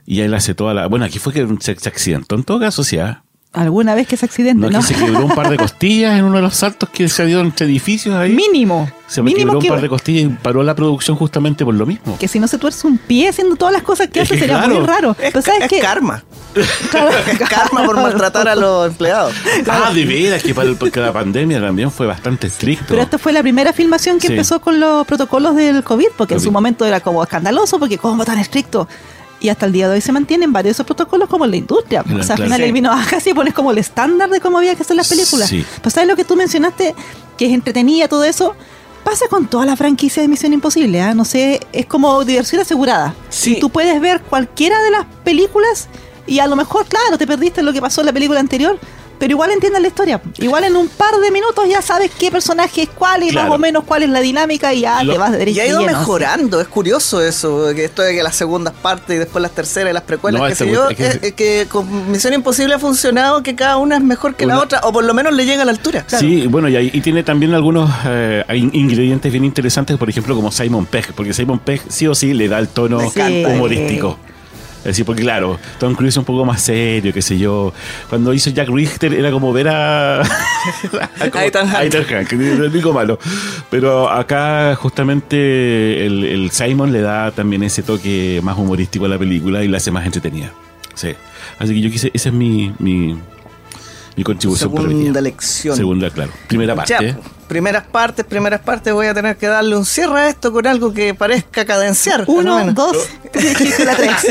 [0.05, 0.87] Y él hace toda la.
[0.87, 2.35] Bueno, aquí fue que se, se accidentó.
[2.35, 3.21] En todo caso, sí, ¿ah?
[3.53, 4.79] Alguna vez que ese accidente, No, ¿no?
[4.79, 7.39] que se quebró un par de costillas en uno de los saltos que se dio
[7.41, 8.31] entre edificios ahí.
[8.31, 8.89] Mínimo.
[9.07, 11.73] Se me mínimo quebró un que, par de costillas y paró la producción justamente por
[11.73, 12.17] lo mismo.
[12.19, 14.41] que si no se tuerce un pie haciendo todas las cosas que Es hace que
[14.41, 14.75] sería claro.
[14.79, 15.11] muy raro.
[15.19, 15.79] Es, Pero ¿sabes es qué?
[15.79, 16.23] karma.
[16.91, 17.11] Claro.
[17.49, 19.33] Karma por maltratar a los empleados.
[19.67, 22.85] Ah, de veras, que para el- porque la pandemia también fue bastante estricto.
[22.89, 24.33] Pero esta fue la primera filmación que Sí.
[24.33, 26.53] empezó con los protocolos del COVID, porque en su COVID.
[26.53, 28.87] momento era como escandaloso, porque cómo tan estricto.
[29.41, 31.57] Y hasta el día de hoy se mantienen varios de esos protocolos como en la
[31.57, 32.03] industria.
[32.03, 32.47] Claro, o sea, al claro.
[32.47, 32.65] final Sí.
[32.65, 35.47] él vino a casi pones como el estándar de cómo había que hacer las películas.
[35.49, 35.65] Sí.
[35.81, 36.93] Pues sabes lo que tú mencionaste,
[37.37, 38.55] que es entretenida todo eso.
[39.03, 41.13] Pasa con toda la franquicia de Misión Imposible, ¿ah?
[41.13, 43.15] no sé, es como diversión asegurada.
[43.29, 43.53] Sí.
[43.55, 45.87] Y tú puedes ver cualquiera de las películas
[46.29, 48.77] y a lo mejor, claro, te perdiste lo que pasó en la película anterior,
[49.17, 50.21] pero igual entiendes la historia.
[50.37, 53.49] Igual en un par de minutos ya sabes qué personaje es cuál y Claro.
[53.49, 55.65] más o menos cuál es la dinámica y ya Lo- te vas de Y ha
[55.67, 59.41] ido lleno, mejorando, es curioso eso, que esto de que las segundas partes y después
[59.41, 61.33] las terceras y las precuelas, No, qué esta sé yo, cuestión es es- que- es
[61.33, 64.93] que con Misión Imposible ha funcionado que cada una es mejor que la otra, o
[64.93, 66.05] por lo menos le llega a la altura.
[66.07, 70.33] Sí, bueno, y, ahí- y tiene también algunos eh, in- ingredientes bien interesantes, por ejemplo,
[70.33, 74.17] como Simon Pegg, porque Simon Pegg sí o sí le da el tono humorístico.
[74.79, 77.73] Es decir, porque claro, Tom Cruise es un poco más serio, qué sé yo.
[78.09, 80.21] Cuando hizo Jack Richter era como ver a...
[80.21, 83.19] A Ethan es el único malo.
[83.69, 89.17] Pero acá justamente el, el Simon le da también ese toque más humorístico a la
[89.17, 90.51] película y la hace más entretenida.
[90.95, 91.13] Sí.
[91.59, 93.17] Así que yo quise, esa es mi, mi,
[94.19, 94.69] mi contribución.
[94.69, 95.77] Segunda lección.
[95.77, 96.33] Segunda, claro.
[96.49, 96.93] Primera parte.
[96.93, 97.15] Ya, ¿eh?
[97.47, 100.91] primeras partes, primeras partes, voy a tener que darle un cierre a esto con algo
[100.93, 102.25] que parezca cadenciar.
[102.27, 102.97] Uno, dos,
[103.85, 104.27] la tres.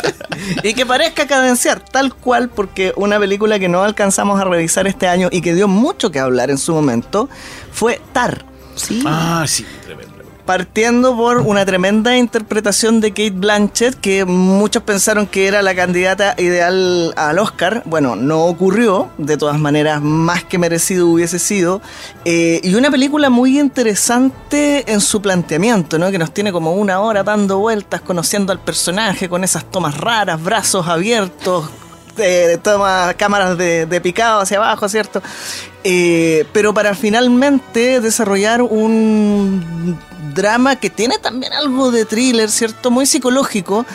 [0.62, 5.06] y que parezca cadenciar, tal cual, porque una película que no alcanzamos a revisar este
[5.06, 7.28] año y que dio mucho que hablar en su momento
[7.72, 8.42] fue Tar.
[8.74, 9.02] Sí.
[9.04, 10.15] Ah, sí, tremendo.
[10.46, 16.36] Partiendo por una tremenda interpretación de Kate Blanchett, que muchos pensaron que era la candidata
[16.38, 17.82] ideal al Oscar.
[17.84, 21.82] Bueno, no ocurrió, de todas maneras, más que merecido hubiese sido.
[22.24, 26.12] Eh, y una película muy interesante en su planteamiento, ¿no?
[26.12, 30.40] Que nos tiene como una hora dando vueltas, conociendo al personaje, con esas tomas raras,
[30.40, 31.68] brazos abiertos,
[32.62, 35.22] toma cámaras de, de picado hacia abajo, ¿cierto?
[35.84, 39.96] Eh, pero para finalmente desarrollar un
[40.34, 42.90] drama que tiene también algo de thriller, ¿cierto?
[42.90, 43.86] Muy psicológico.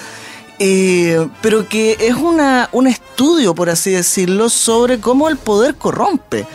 [0.63, 6.45] eh, pero que es una, un estudio, por así decirlo, sobre cómo el poder corrompe.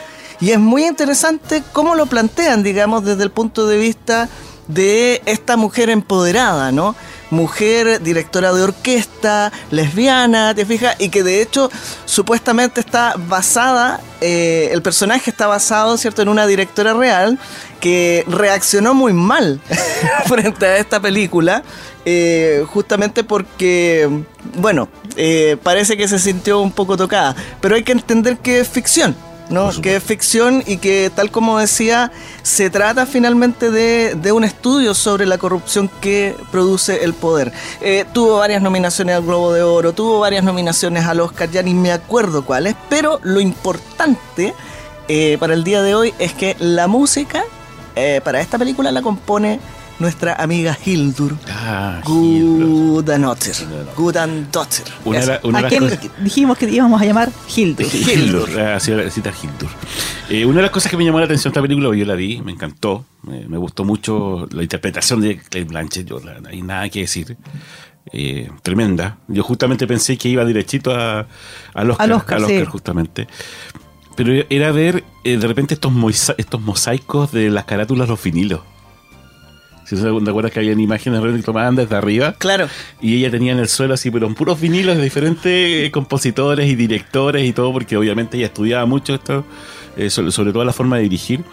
[0.40, 4.28] Y es muy interesante cómo lo plantean, digamos, desde el punto de vista
[4.68, 6.94] de esta mujer empoderada, ¿no?
[7.30, 10.96] Mujer directora de orquesta, lesbiana, ¿te fijas?
[10.98, 11.70] Y que de hecho
[12.04, 17.38] supuestamente está basada, eh, el personaje está basado, ¿cierto?, en una directora real
[17.80, 19.60] que reaccionó muy mal
[20.26, 21.62] frente a esta película,
[22.04, 24.08] eh, justamente porque,
[24.54, 28.68] bueno, eh, parece que se sintió un poco tocada, pero hay que entender que es
[28.68, 29.16] ficción.
[29.48, 29.70] ¿No?
[29.80, 34.94] Que es ficción y que, tal como decía, se trata finalmente de, de un estudio
[34.94, 37.52] sobre la corrupción que produce el poder.
[37.80, 41.74] Eh, tuvo varias nominaciones al Globo de Oro, tuvo varias nominaciones al Oscar, ya ni
[41.74, 44.54] me acuerdo cuáles, pero lo importante
[45.08, 47.44] eh, para el día de hoy es que la música
[47.94, 49.60] eh, para esta película la compone
[49.98, 51.36] nuestra amiga Hildur.
[51.48, 52.00] Ah.
[52.04, 53.54] Gudanotter.
[53.96, 54.84] Gudanotter.
[55.04, 57.86] Una, de la- una ¿A de las quién cosas- dijimos que íbamos a llamar Hildur?
[57.86, 59.68] Hildur, ah, sí, la cita Hildur.
[60.28, 62.14] Eh, una de las cosas que me llamó la atención de esta película, yo la
[62.14, 66.48] vi, me encantó, me, me gustó mucho la interpretación de Clay Blanchett, yo la- no
[66.48, 67.36] hay nada que decir.
[68.12, 69.18] Eh, tremenda.
[69.26, 71.26] Yo justamente pensé que iba derechito a,
[71.74, 72.64] al Oscar, Al Oscar, sí.
[72.64, 73.26] justamente.
[74.16, 75.92] Pero era ver eh, de repente estos,
[76.38, 78.60] estos mosaicos de las carátulas, los vinilos.
[79.86, 82.34] Si te acuerdas que habían imágenes que tomaban desde arriba.
[82.38, 82.68] Claro.
[83.00, 85.44] Y ella tenía en el suelo así, pero en puros vinilos de diferentes
[85.86, 89.44] eh, compositores y directores y todo, porque obviamente ella estudiaba mucho esto,
[89.96, 91.44] eh, sobre, sobre todo la forma de dirigir.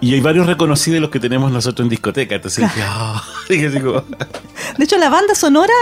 [0.00, 2.34] Y hay varios reconocidos los que tenemos nosotros en discoteca.
[2.34, 4.04] Entonces dije, ah, dije así como,
[4.78, 5.74] De hecho, la banda sonora,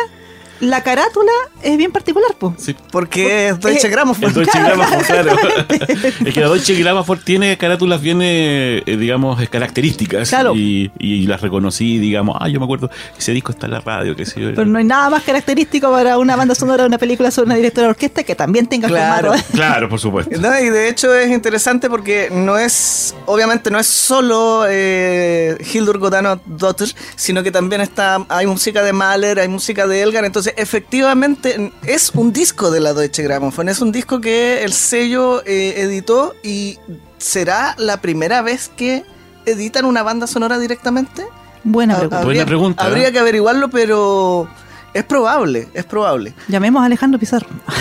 [0.61, 1.33] la carátula
[1.63, 2.55] es bien particular, po.
[2.59, 2.75] sí.
[2.91, 4.25] Porque es Deutsche Eh, Grammophon.
[4.29, 5.37] El Deutsche Grammophon, claro.
[6.27, 10.29] es que la Deutsche Grammophon tiene carátulas bien, eh, eh, digamos, eh, características.
[10.29, 10.55] Claro.
[10.55, 14.15] Y, y las reconocí, digamos, ah, yo me acuerdo, ese disco está en la radio,
[14.17, 14.49] qué sé yo.
[14.51, 17.55] Pero no hay nada más característico para una banda sonora de una película sobre una
[17.57, 19.29] directora de orquesta que también tenga Claro.
[19.33, 19.49] formato.
[19.53, 20.39] Claro, por supuesto.
[20.41, 25.99] No, y de hecho es interesante porque no es, obviamente no es solo eh, Hildur
[25.99, 30.48] Godano Dotter, sino que también está, hay música de Mahler, hay música de Elgar, entonces
[30.57, 35.75] efectivamente es un disco de la Deutsche Grammophon, es un disco que el sello eh,
[35.79, 36.79] editó y
[37.19, 39.05] será la primera vez que
[39.47, 41.27] editan una banda sonora directamente.
[41.65, 42.25] Buena Ha- pregunta.
[42.25, 43.13] Buena pregunta, Habría ¿eh?
[43.13, 44.49] que averiguarlo, pero
[44.95, 46.35] es probable, es probable.
[46.49, 47.49] Llamemos a Alejandro Pizarro.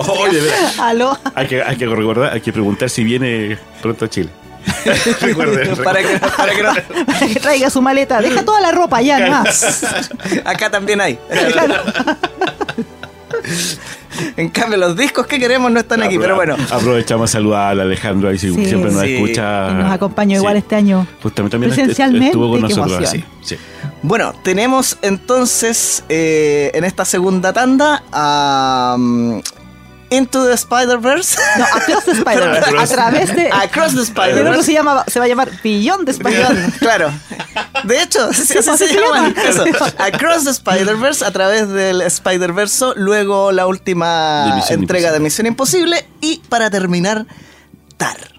[0.08, 0.78] Oye, de veras.
[0.78, 1.18] Aló.
[1.34, 4.30] Hay que, hay que recordar, hay que preguntar si viene pronto a Chile.
[5.20, 8.20] Recuerden, para que, para que no- Para que traiga su maleta.
[8.20, 9.84] Deja toda la ropa ya nomás.
[10.44, 11.18] Acá también hay.
[14.36, 16.54] En cambio, los discos que queremos no están aquí, pero bueno.
[16.70, 18.66] Aprovechamos a saludar a Alejandro ahí si Sí.
[18.66, 19.14] siempre nos Sí.
[19.16, 19.70] escucha.
[19.70, 20.58] Y nos acompañó igual Sí.
[20.58, 21.06] este año.
[21.22, 23.24] Justamente también presencialmente, estuvo con nosotros así.
[24.02, 29.40] Bueno, tenemos entonces eh, en esta segunda tanda a um,
[30.12, 31.36] Into the Spider-Verse.
[31.58, 32.66] No, Across the Spider-Verse.
[32.66, 32.90] A Across.
[32.90, 33.48] través de.
[33.50, 34.62] Across the Yo creo que Spider-Verse.
[34.64, 36.78] se, llama, se va a llamar Beyond the Spider-Verse.
[36.78, 37.12] Claro.
[37.84, 39.32] De hecho, así, se se llama.
[39.48, 39.64] Eso.
[39.98, 45.12] Across the Spider-Verse a través del Spider-Verse, luego la última De entrega Imposible.
[45.12, 47.26] de Misión Imposible y para terminar,
[47.96, 48.31] Tar.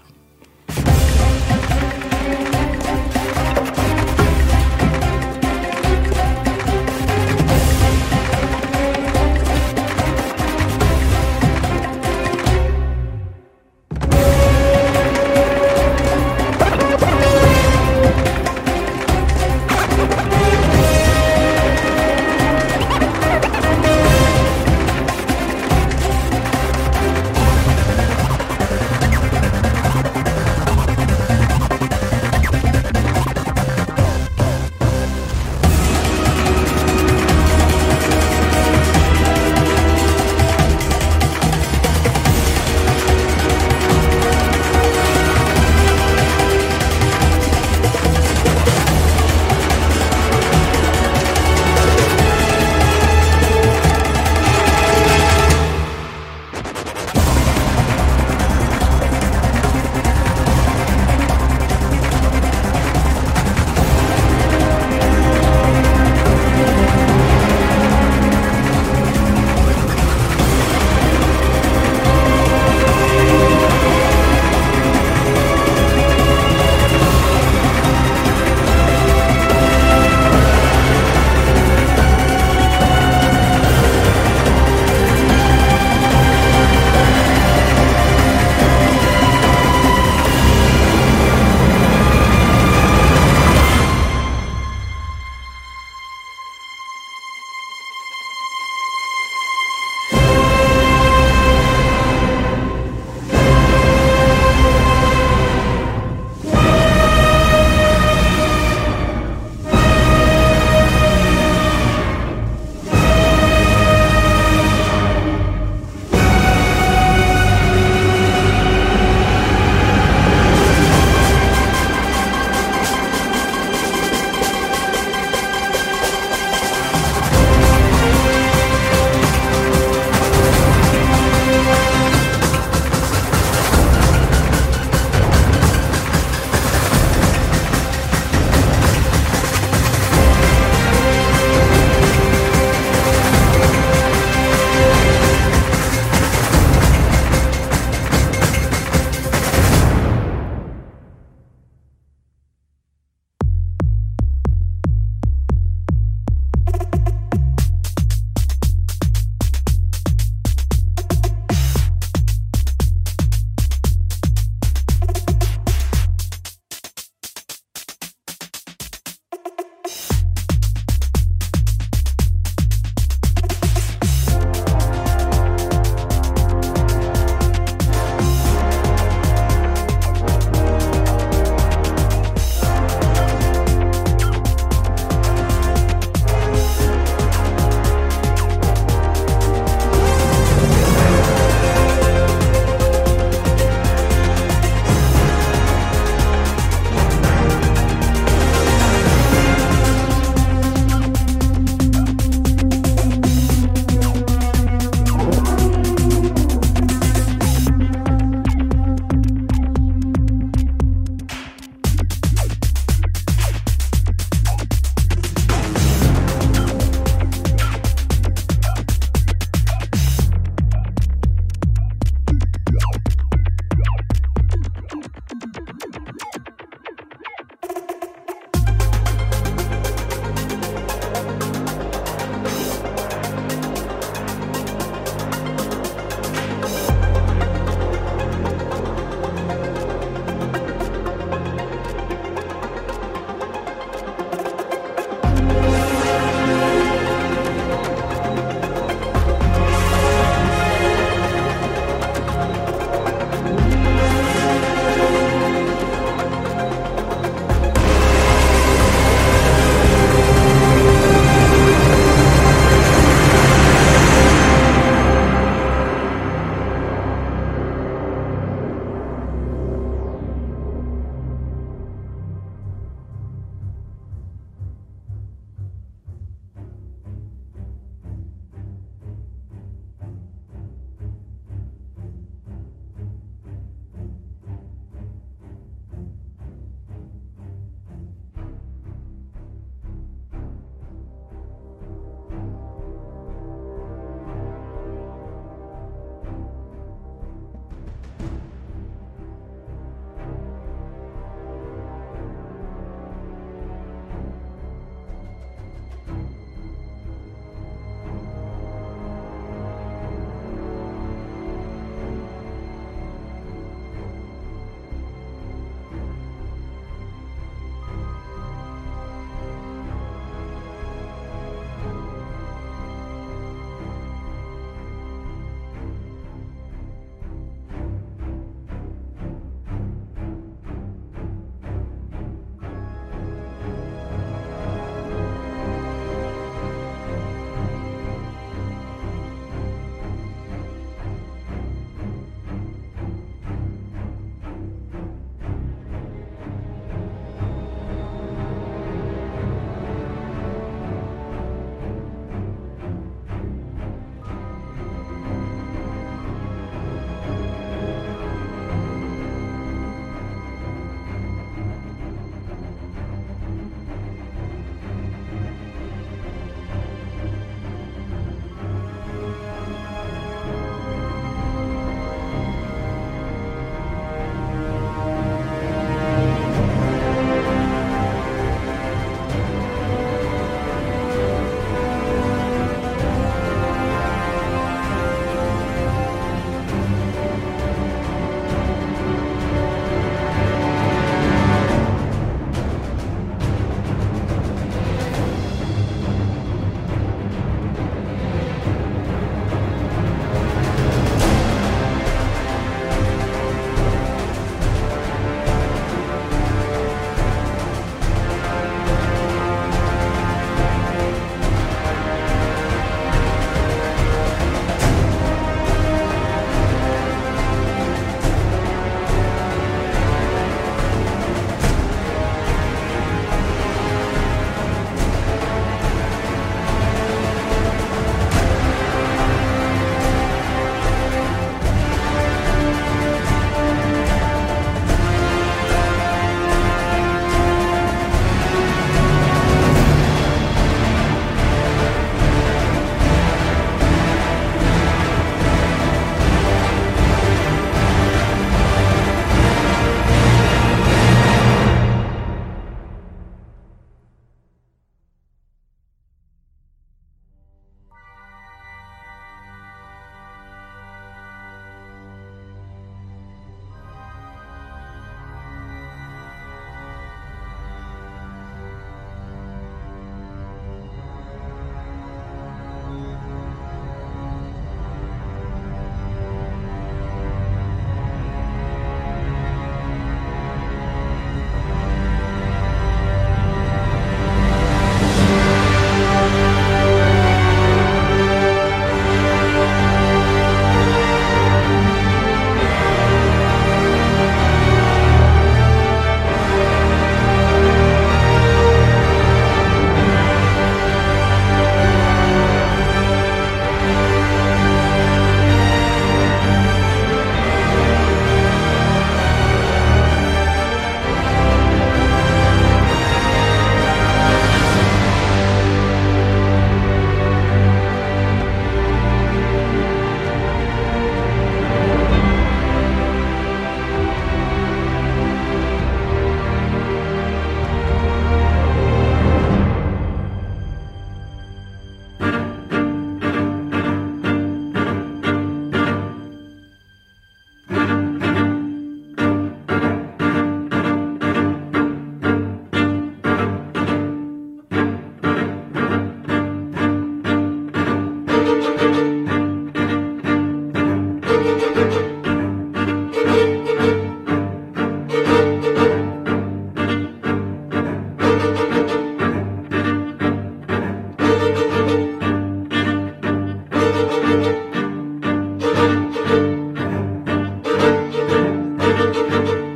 [569.12, 569.73] thank you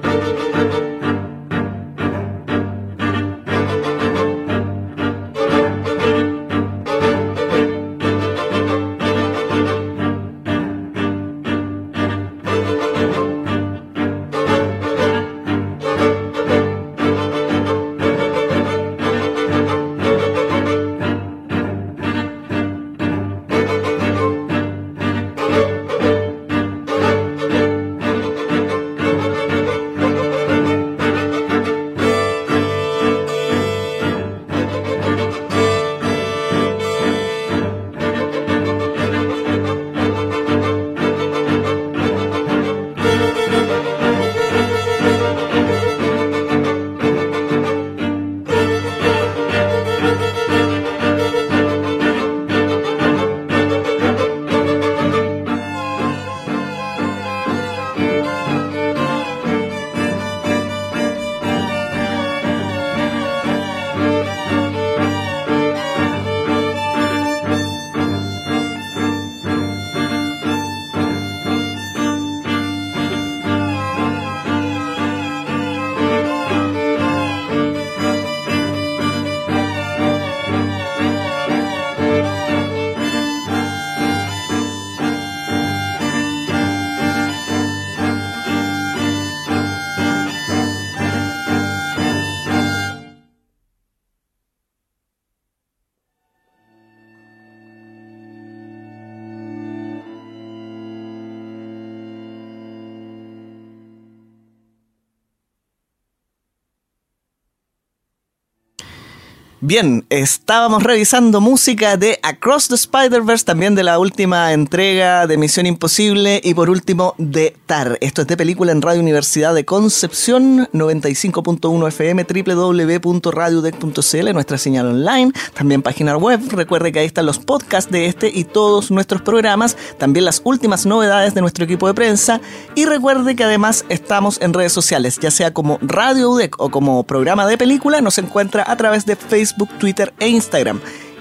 [109.68, 110.06] Bien,
[110.48, 116.40] estábamos revisando música de Across the Spider-Verse, también de la última entrega de Misión Imposible
[116.42, 117.98] y por último de TAR.
[118.00, 125.32] Esto es de película en Radio Universidad de Concepción, 95.1 FM, www.radiodec.cl, nuestra señal online,
[125.52, 126.40] también página web.
[126.50, 130.86] Recuerde que ahí están los podcasts de este y todos nuestros programas, también las últimas
[130.86, 132.40] novedades de nuestro equipo de prensa
[132.74, 137.02] y recuerde que además estamos en redes sociales, ya sea como Radio UDEC o como
[137.02, 140.37] programa de película, nos encuentra a través de Facebook Twitter e Instagram.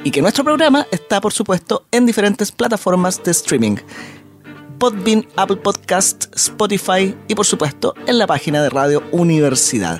[0.03, 3.78] Y que nuestro programa está, por supuesto, en diferentes plataformas de streaming.
[4.80, 9.99] Podbean, Apple Podcast, Spotify y por supuesto en la página de Radio Universidad.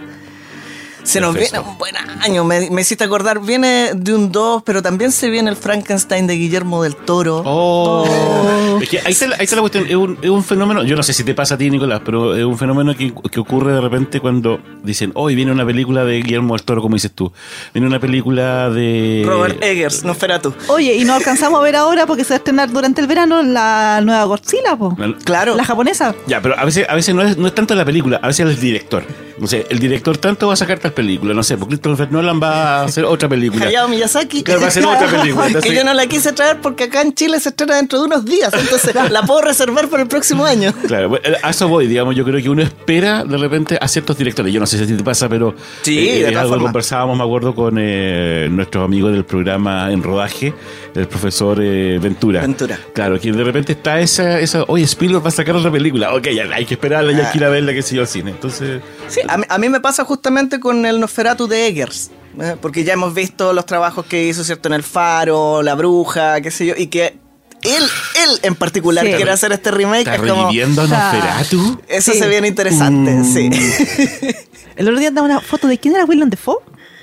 [1.08, 4.82] Se nos viene un buen año, me, me, hiciste acordar, viene de un 2, pero
[4.82, 7.44] también se viene el Frankenstein de Guillermo del Toro.
[7.46, 8.78] Oh.
[8.82, 11.04] Es que ahí, está, ahí está la cuestión, es un, es un, fenómeno, yo no
[11.04, 13.80] sé si te pasa a ti, Nicolás, pero es un fenómeno que, que ocurre de
[13.80, 17.32] repente cuando dicen, hoy viene una película de Guillermo del Toro, como dices tú.
[17.74, 19.24] Viene una película de...
[19.26, 20.54] Robert Eggers, no tú.
[20.68, 23.42] Oye, y no alcanzamos a ver ahora porque se va a estrenar durante el verano
[23.44, 24.98] la nueva Godzilla, po.
[25.24, 25.56] Claro.
[25.56, 26.14] La japonesa.
[26.28, 28.46] Ya, pero a veces, a veces no, es, no es tanto la película, a veces
[28.46, 29.27] es el director.
[29.40, 32.42] No sé, el director tanto va a sacar tal película, no sé, porque Christopher Nolan
[32.42, 33.66] va a hacer otra película.
[33.68, 34.44] Hayao Miyazaki.
[34.44, 35.48] Claro, va a hacer otra película.
[35.48, 35.72] Entonces...
[35.72, 38.26] que yo no la quise traer porque acá en Chile se estrena dentro de unos
[38.26, 40.74] días, entonces la puedo reservar para el próximo año.
[40.88, 44.54] Claro, a eso voy, digamos, yo creo que uno espera de repente a ciertos directores.
[44.54, 46.64] Yo no sé si te pasa, pero sí, eh, de algo forma.
[46.66, 50.54] conversábamos, me acuerdo, con eh, nuestros amigos del programa En Rodaje,
[50.96, 52.42] el profesor eh, Ventura.
[52.42, 52.80] Ventura.
[52.94, 56.14] Claro, que de repente está esa, esa oye, Spielberg va a sacar otra película.
[56.14, 58.08] Ok, ya, hay que esperarla, ya hay que ir a verla, que sé yo, al
[58.08, 58.32] cine.
[58.32, 58.82] Entonces...
[59.08, 62.12] Sí, a mí, a mí me pasa justamente con el Nosferatu de Eggers.
[62.40, 62.56] ¿eh?
[62.62, 64.68] Porque ya hemos visto los trabajos que hizo, ¿cierto?
[64.70, 67.18] En El Faro, La Bruja, qué sé yo, y que
[67.64, 69.14] él, él en particular Sí.
[69.14, 70.02] quiere hacer este remake.
[70.02, 71.82] ¿Está es como, reviviendo a Nosferatu?
[71.88, 72.20] eso Sí.
[72.20, 73.34] se viene interesante, Mm.
[73.34, 73.50] sí.
[74.76, 76.58] El otro día andaba una foto de quién era Willem Dafoe.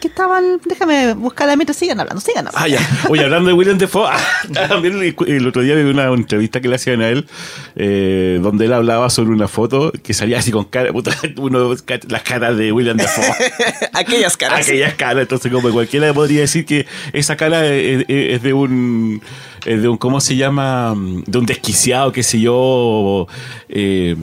[0.04, 0.60] Que estaban.
[0.66, 2.58] Déjame buscarla mientras sigan hablando, sigan hablando.
[2.62, 3.08] Ah, ya.
[3.08, 4.18] Oye, hablando de William Defoe, ah,
[4.68, 7.26] también el, el otro día vi una entrevista que le hacían a él,
[7.74, 11.74] eh, donde él hablaba sobre una foto que salía así con cara, puta, uno,
[12.08, 13.24] las caras de William Defoe.
[13.94, 14.60] Aquellas caras.
[14.68, 19.22] Aquellas caras, entonces como cualquiera podría decir que esa cara es, es- es de un
[19.64, 20.94] es de un ¿cómo se llama?
[21.26, 23.26] de un desquiciado, qué sé yo,
[23.70, 24.16] eh,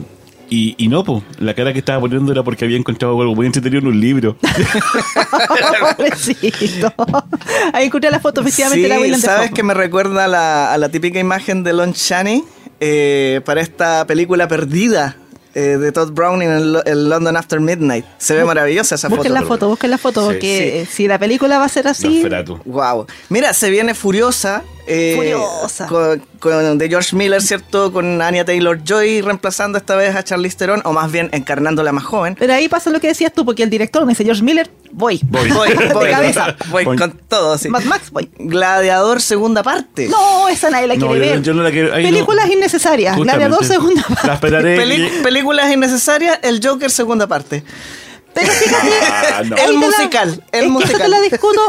[0.52, 3.46] y, y no, pues, la cara que estaba poniendo era porque había encontrado algo muy
[3.46, 4.36] entretenido en un libro.
[5.96, 6.92] Pobrecito.
[7.72, 10.88] Ahí encontré la foto efectivamente Sí, la ¿sabes que me recuerda a la, a la
[10.88, 12.44] típica imagen de Lon Chaney
[12.80, 15.16] eh, para esta película perdida
[15.54, 16.48] eh, de Todd Browning
[16.84, 18.04] en London After Midnight?
[18.18, 19.40] Se ve maravillosa esa Busquen foto.
[19.40, 20.26] la foto, busquen la foto, Sí.
[20.26, 20.92] porque Sí.
[20.96, 22.24] si la película va a ser así.
[22.64, 23.06] Wow.
[23.28, 24.62] Mira, se viene Furiosa.
[24.86, 25.86] Eh, Furiosa.
[25.86, 27.92] Con, con- de George Miller, ¿cierto?
[27.92, 32.04] Con Anya Taylor Joy reemplazando esta vez a Charlize Theron, o más bien encarnándola más
[32.04, 32.34] joven.
[32.38, 35.20] Pero ahí pasa lo que decías tú, porque el director me dice George Miller, voy.
[35.24, 35.48] Voy.
[35.50, 36.56] Voy, voy, de cabeza.
[36.70, 36.96] voy Voy.
[36.96, 37.68] con todo, sí.
[37.68, 38.28] Mad Max, voy.
[38.38, 40.08] Gladiador, segunda parte.
[40.08, 41.42] No, esa nadie la quiere ver.
[41.42, 43.16] yo no la quiero- ahí no- Películas innecesarias.
[43.16, 43.46] Justamente.
[43.48, 44.26] Gladiador segunda parte.
[44.26, 44.76] La esperaré.
[45.22, 47.62] Películas innecesarias, el Joker, segunda parte.
[48.34, 48.88] Pero fíjate,
[49.32, 49.56] Ah, no.
[49.56, 51.00] El te la- musical, el es que eso musical.
[51.02, 51.60] te la discuto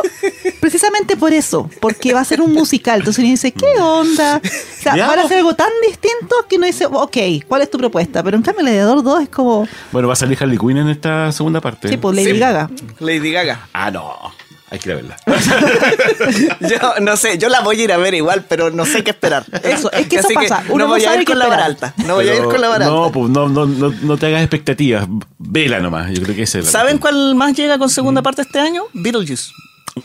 [0.60, 3.00] precisamente por eso, porque va a ser un musical.
[3.00, 4.42] Entonces uno dice, ¿qué onda?
[4.44, 7.78] O sea, van a hacer algo tan distinto que uno dice, ok, ¿cuál es tu
[7.78, 8.24] propuesta?
[8.24, 11.32] Pero en cambio, Gladiador 2 es como, Bueno, va a salir Harley Quinn en esta
[11.32, 11.90] segunda parte.
[11.90, 12.40] sí, pues Lady Sí.
[12.40, 12.70] Gaga.
[13.00, 13.68] Lady Gaga.
[13.74, 14.34] Ah, no.
[14.74, 15.18] Hay que ir a verla.
[16.62, 19.12] Yo no sé, yo la voy a ir a ver igual, pero no sé qué
[19.12, 19.46] esperar.
[19.62, 21.94] Eso, es que eso Así pasa, uno no voy a ir con la vara esperar.
[21.94, 22.08] alta.
[22.08, 24.42] No voy a ir con la vara No, pues no, no, no, no te hagas
[24.42, 25.06] expectativas.
[25.38, 26.12] Vela nomás.
[26.12, 28.86] Yo creo que esa es la ¿Saben cuál más llega con segunda parte este año?
[28.94, 29.52] Beetlejuice.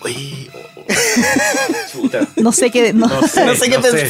[0.04, 0.88] Uy, oh.
[2.36, 3.44] No sé qué, no, No sé.
[3.46, 4.08] no sé qué sé.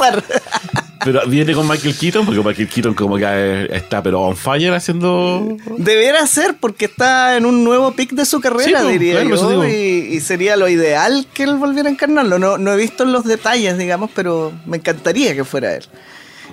[1.10, 4.74] Pero viene con Michael Keaton, porque Michael Keaton como que eh, está pero on fire
[4.74, 5.56] haciendo...
[5.78, 9.64] Debería ser porque está en un nuevo pic de su carrera, Sí, pues, diría claro,
[9.64, 9.64] yo.
[9.66, 12.38] Y, y sería lo ideal que él volviera a encarnarlo.
[12.38, 15.86] No, no he visto los detalles, digamos, pero me encantaría que fuera él.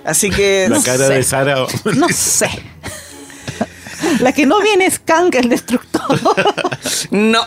[0.06, 0.68] Así que.
[0.70, 1.14] La no cara sé.
[1.16, 1.56] de Sara...
[1.98, 2.50] no sé.
[4.20, 6.20] La que no viene es Kang, el destructor.
[7.12, 7.40] No.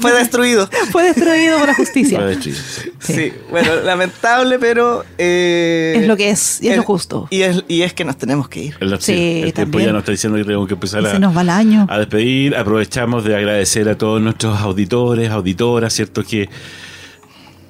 [0.00, 0.68] Fue destruido.
[0.90, 2.20] Fue destruido por la justicia.
[2.40, 2.52] Sí.
[2.52, 2.90] Sí.
[3.00, 3.32] Sí.
[3.50, 5.04] bueno, lamentable, pero.
[5.18, 7.26] eh, Es lo que es, y es lo justo.
[7.30, 8.76] Y es, y es que nos tenemos que ir.
[8.80, 11.36] El, Sí, el tiempo ya nos está diciendo que tenemos que empezar a, se nos
[11.36, 11.86] va el año.
[11.88, 12.54] a despedir.
[12.56, 16.22] Aprovechamos de agradecer a todos nuestros auditores, auditoras, ¿cierto?
[16.24, 16.48] Que,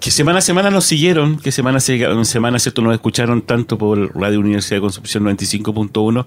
[0.00, 1.80] que semana a semana nos siguieron, que semana a
[2.24, 2.80] semana, ¿cierto?
[2.80, 6.24] Nos escucharon tanto por Radio Universidad de Concepción 95.1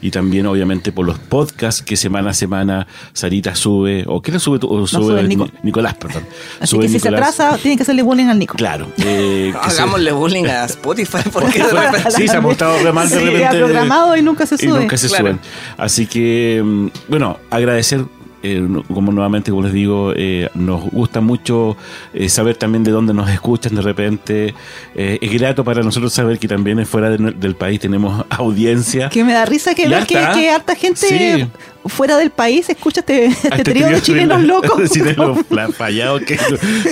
[0.00, 4.38] y también, obviamente, por los podcasts que semana a semana Sarita sube, o ¿qué le
[4.38, 4.58] sube?
[4.58, 4.68] tú?
[4.72, 5.48] O sube, Nico.
[5.62, 6.24] Nicolás, perdón.
[6.60, 8.54] Así Sube que si se atrasa, tiene que hacerle bullying al Nico.
[8.56, 8.86] Claro.
[8.96, 13.06] eh, que se- Hagámosle bullying a Spotify porque de repente- Sí, se ha mostrado mal
[13.08, 13.46] de Sí, repente.
[13.46, 14.80] ha programado y nunca se Y sube.
[14.80, 15.24] nunca se Claro.
[15.24, 15.40] suben.
[15.76, 18.02] Así que, mm, bueno, agradecer
[18.42, 21.76] eh, como nuevamente, como les digo, eh, nos gusta mucho
[22.14, 24.54] eh, saber también de dónde nos escuchan de repente.
[24.94, 29.08] Eh, es grato para nosotros saber que también fuera de- del país tenemos audiencia.
[29.08, 31.46] Que me da risa que ver que, que harta gente Sí.
[31.86, 34.90] Fuera del país escucha este, A este este trío de chilenos locos.
[34.92, 35.38] chilenos
[35.76, 36.38] fallados que,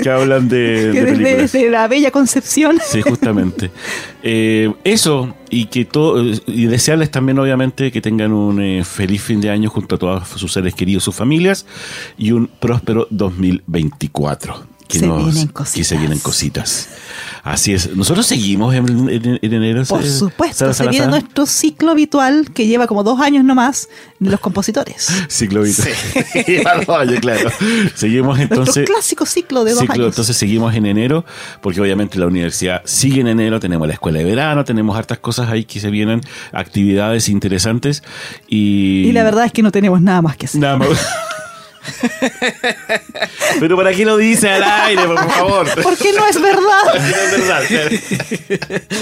[0.03, 1.55] que hablan de, que de películas.
[1.71, 2.79] la bella concepción.
[2.85, 3.71] Sí, justamente.
[4.23, 9.41] Eh, eso, y que todo, y desearles también, obviamente, que tengan un eh, feliz fin
[9.41, 11.67] de año junto a todos sus seres queridos, sus familias,
[12.17, 14.68] y un próspero 2024.
[14.89, 15.87] Que, Se nos- vienen que cositas.
[15.87, 16.89] se vienen cositas.
[17.45, 17.95] Así es.
[17.95, 19.85] Nosotros seguimos en, en- en enero.
[19.85, 20.11] Por ¿sí?
[20.19, 24.41] supuesto, Sara se viene nuestro ciclo habitual que lleva como dos años nomás de los
[24.41, 25.09] compositores.
[25.29, 25.63] Ciclo
[26.87, 27.51] dos años, claro.
[27.95, 28.87] Seguimos Nuestro entonces.
[28.89, 30.07] clásico ciclo de dos Ciclo, años.
[30.09, 31.25] entonces seguimos en enero,
[31.61, 35.51] porque obviamente la universidad sigue en enero, tenemos la escuela de verano, tenemos hartas cosas
[35.51, 36.21] ahí que se vienen,
[36.53, 38.03] actividades interesantes
[38.49, 39.05] y...
[39.07, 40.61] y la verdad es que no tenemos nada más que hacer.
[40.61, 40.89] Nada más.
[43.61, 45.67] Pero ¿para qué lo dice al aire, por favor?
[45.83, 46.85] Porque no es verdad.
[46.95, 47.63] No es verdad.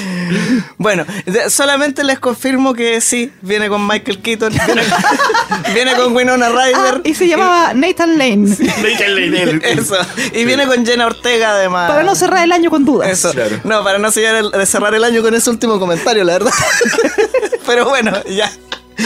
[0.78, 1.04] Bueno,
[1.48, 4.82] solamente les confirmo que sí, viene con Michael Keaton, viene,
[5.74, 7.00] viene con Winona Ah, Ryder.
[7.04, 8.56] y se llamaba Nathan Lane.
[8.58, 9.62] En él.
[9.64, 9.96] Eso.
[10.32, 11.90] Y viene con Jenna Ortega además.
[11.90, 13.08] Para no cerrar el año con dudas.
[13.10, 13.32] Eso.
[13.32, 13.60] Claro.
[13.64, 16.52] No, para no cerrar el, cerrar el año con ese último comentario, la verdad.
[17.66, 18.50] Pero bueno, ya.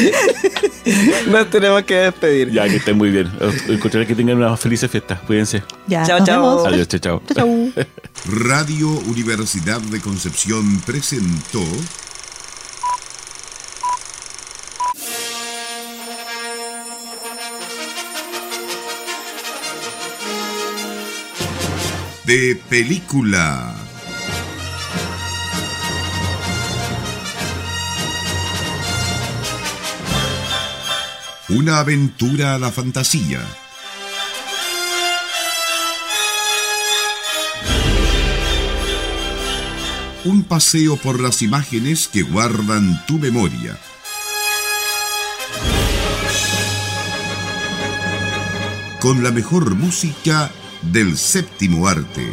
[1.28, 2.51] Nos tenemos que despedir.
[2.51, 3.30] Ya, que estén muy bien.
[3.68, 5.20] Encontraré que tengan unas felices fiestas.
[5.20, 5.62] Cuídense.
[5.86, 6.42] Ya, Chao, nos chao.
[6.57, 6.66] vemos.
[6.66, 7.22] Adiós, chao, chao.
[7.34, 7.84] Chao, chao.
[8.46, 11.62] Radio Universidad de Concepción presentó
[22.24, 23.74] de película.
[31.53, 33.40] Una aventura a la fantasía.
[40.24, 43.76] Un paseo por las imágenes que guardan tu memoria.
[49.01, 52.32] Con la mejor música del séptimo arte.